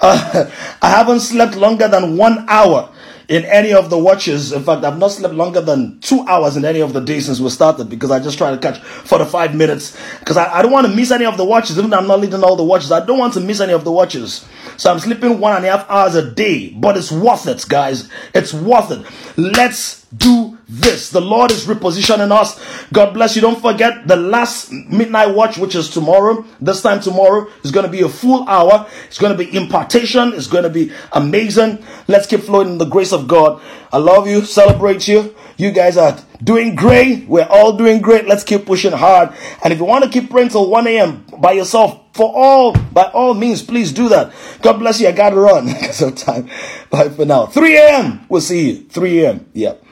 Uh, 0.00 0.50
I 0.82 0.90
haven't 0.90 1.20
slept 1.20 1.56
longer 1.56 1.88
than 1.88 2.16
one 2.16 2.44
hour 2.48 2.92
in 3.28 3.44
any 3.44 3.72
of 3.72 3.90
the 3.90 3.98
watches. 3.98 4.52
In 4.52 4.64
fact, 4.64 4.84
I've 4.84 4.98
not 4.98 5.08
slept 5.12 5.34
longer 5.34 5.60
than 5.60 6.00
two 6.00 6.20
hours 6.26 6.56
in 6.56 6.64
any 6.64 6.80
of 6.80 6.92
the 6.92 7.00
days 7.00 7.26
since 7.26 7.40
we 7.40 7.50
started 7.50 7.88
because 7.88 8.10
I 8.10 8.20
just 8.20 8.38
try 8.38 8.50
to 8.50 8.58
catch 8.58 8.78
for 8.78 9.18
the 9.18 9.26
five 9.26 9.54
minutes 9.54 9.96
because 10.18 10.36
I, 10.36 10.58
I 10.58 10.62
don't 10.62 10.72
want 10.72 10.86
to 10.86 10.94
miss 10.94 11.10
any 11.10 11.26
of 11.26 11.36
the 11.36 11.44
watches. 11.44 11.78
Even 11.78 11.90
though 11.90 11.98
I'm 11.98 12.06
not 12.06 12.20
leading 12.20 12.42
all 12.42 12.56
the 12.56 12.64
watches, 12.64 12.90
I 12.90 13.04
don't 13.04 13.18
want 13.18 13.34
to 13.34 13.40
miss 13.40 13.60
any 13.60 13.72
of 13.74 13.84
the 13.84 13.92
watches. 13.92 14.46
So 14.76 14.90
I'm 14.90 14.98
sleeping 14.98 15.38
one 15.40 15.56
and 15.56 15.64
a 15.64 15.70
half 15.70 15.88
hours 15.90 16.14
a 16.14 16.30
day, 16.30 16.70
but 16.70 16.96
it's 16.96 17.12
worth 17.12 17.46
it, 17.46 17.64
guys. 17.68 18.08
It's 18.34 18.54
worth 18.54 18.90
it. 18.90 19.06
Let's 19.36 20.04
do 20.06 20.57
this. 20.68 21.10
The 21.10 21.20
Lord 21.20 21.50
is 21.50 21.66
repositioning 21.66 22.30
us. 22.30 22.60
God 22.92 23.14
bless 23.14 23.34
you. 23.34 23.42
Don't 23.42 23.60
forget 23.60 24.06
the 24.06 24.16
last 24.16 24.70
midnight 24.70 25.34
watch, 25.34 25.56
which 25.56 25.74
is 25.74 25.88
tomorrow. 25.88 26.44
This 26.60 26.82
time 26.82 27.00
tomorrow 27.00 27.48
is 27.64 27.70
going 27.70 27.86
to 27.86 27.92
be 27.92 28.02
a 28.02 28.08
full 28.08 28.46
hour. 28.48 28.86
It's 29.06 29.18
going 29.18 29.36
to 29.36 29.44
be 29.44 29.56
impartation. 29.56 30.34
It's 30.34 30.46
going 30.46 30.64
to 30.64 30.70
be 30.70 30.92
amazing. 31.12 31.82
Let's 32.06 32.26
keep 32.26 32.40
flowing 32.40 32.68
in 32.68 32.78
the 32.78 32.84
grace 32.84 33.12
of 33.12 33.28
God. 33.28 33.62
I 33.92 33.98
love 33.98 34.26
you. 34.26 34.44
Celebrate 34.44 35.08
you. 35.08 35.34
You 35.56 35.72
guys 35.72 35.96
are 35.96 36.18
doing 36.44 36.74
great. 36.74 37.26
We're 37.26 37.48
all 37.48 37.76
doing 37.76 38.00
great. 38.00 38.26
Let's 38.28 38.44
keep 38.44 38.66
pushing 38.66 38.92
hard. 38.92 39.32
And 39.64 39.72
if 39.72 39.78
you 39.78 39.86
want 39.86 40.04
to 40.04 40.10
keep 40.10 40.30
praying 40.30 40.50
till 40.50 40.70
1 40.70 40.86
a.m. 40.86 41.24
by 41.38 41.52
yourself, 41.52 42.00
for 42.12 42.32
all, 42.34 42.72
by 42.92 43.04
all 43.04 43.32
means, 43.34 43.62
please 43.62 43.92
do 43.92 44.08
that. 44.10 44.32
God 44.60 44.78
bless 44.78 45.00
you. 45.00 45.08
I 45.08 45.12
got 45.12 45.30
to 45.30 45.36
run 45.36 45.66
because 45.66 46.22
time. 46.22 46.48
Bye 46.90 47.08
for 47.08 47.24
now. 47.24 47.46
3 47.46 47.76
a.m. 47.76 48.26
We'll 48.28 48.40
see 48.40 48.70
you. 48.70 48.88
3 48.88 49.24
a.m. 49.24 49.46
Yep. 49.54 49.84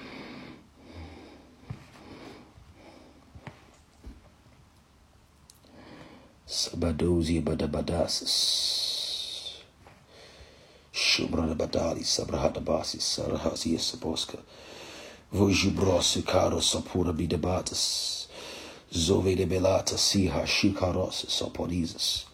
Sabadozi 6.48 7.40
badabadasas. 7.40 8.34
Shubranabadali 10.92 12.04
sabrahadabasis 12.04 13.02
sarahasiya 13.16 13.80
saboska. 13.80 14.38
Vojibrosi 15.32 16.22
caro 16.24 16.60
sapura 16.60 17.12
bidabatas. 17.12 18.28
Zove 18.94 19.34
de 19.34 19.44
belata 19.46 19.98
siha 19.98 20.46
shikaros 20.46 21.26
saporizas. 21.28 22.25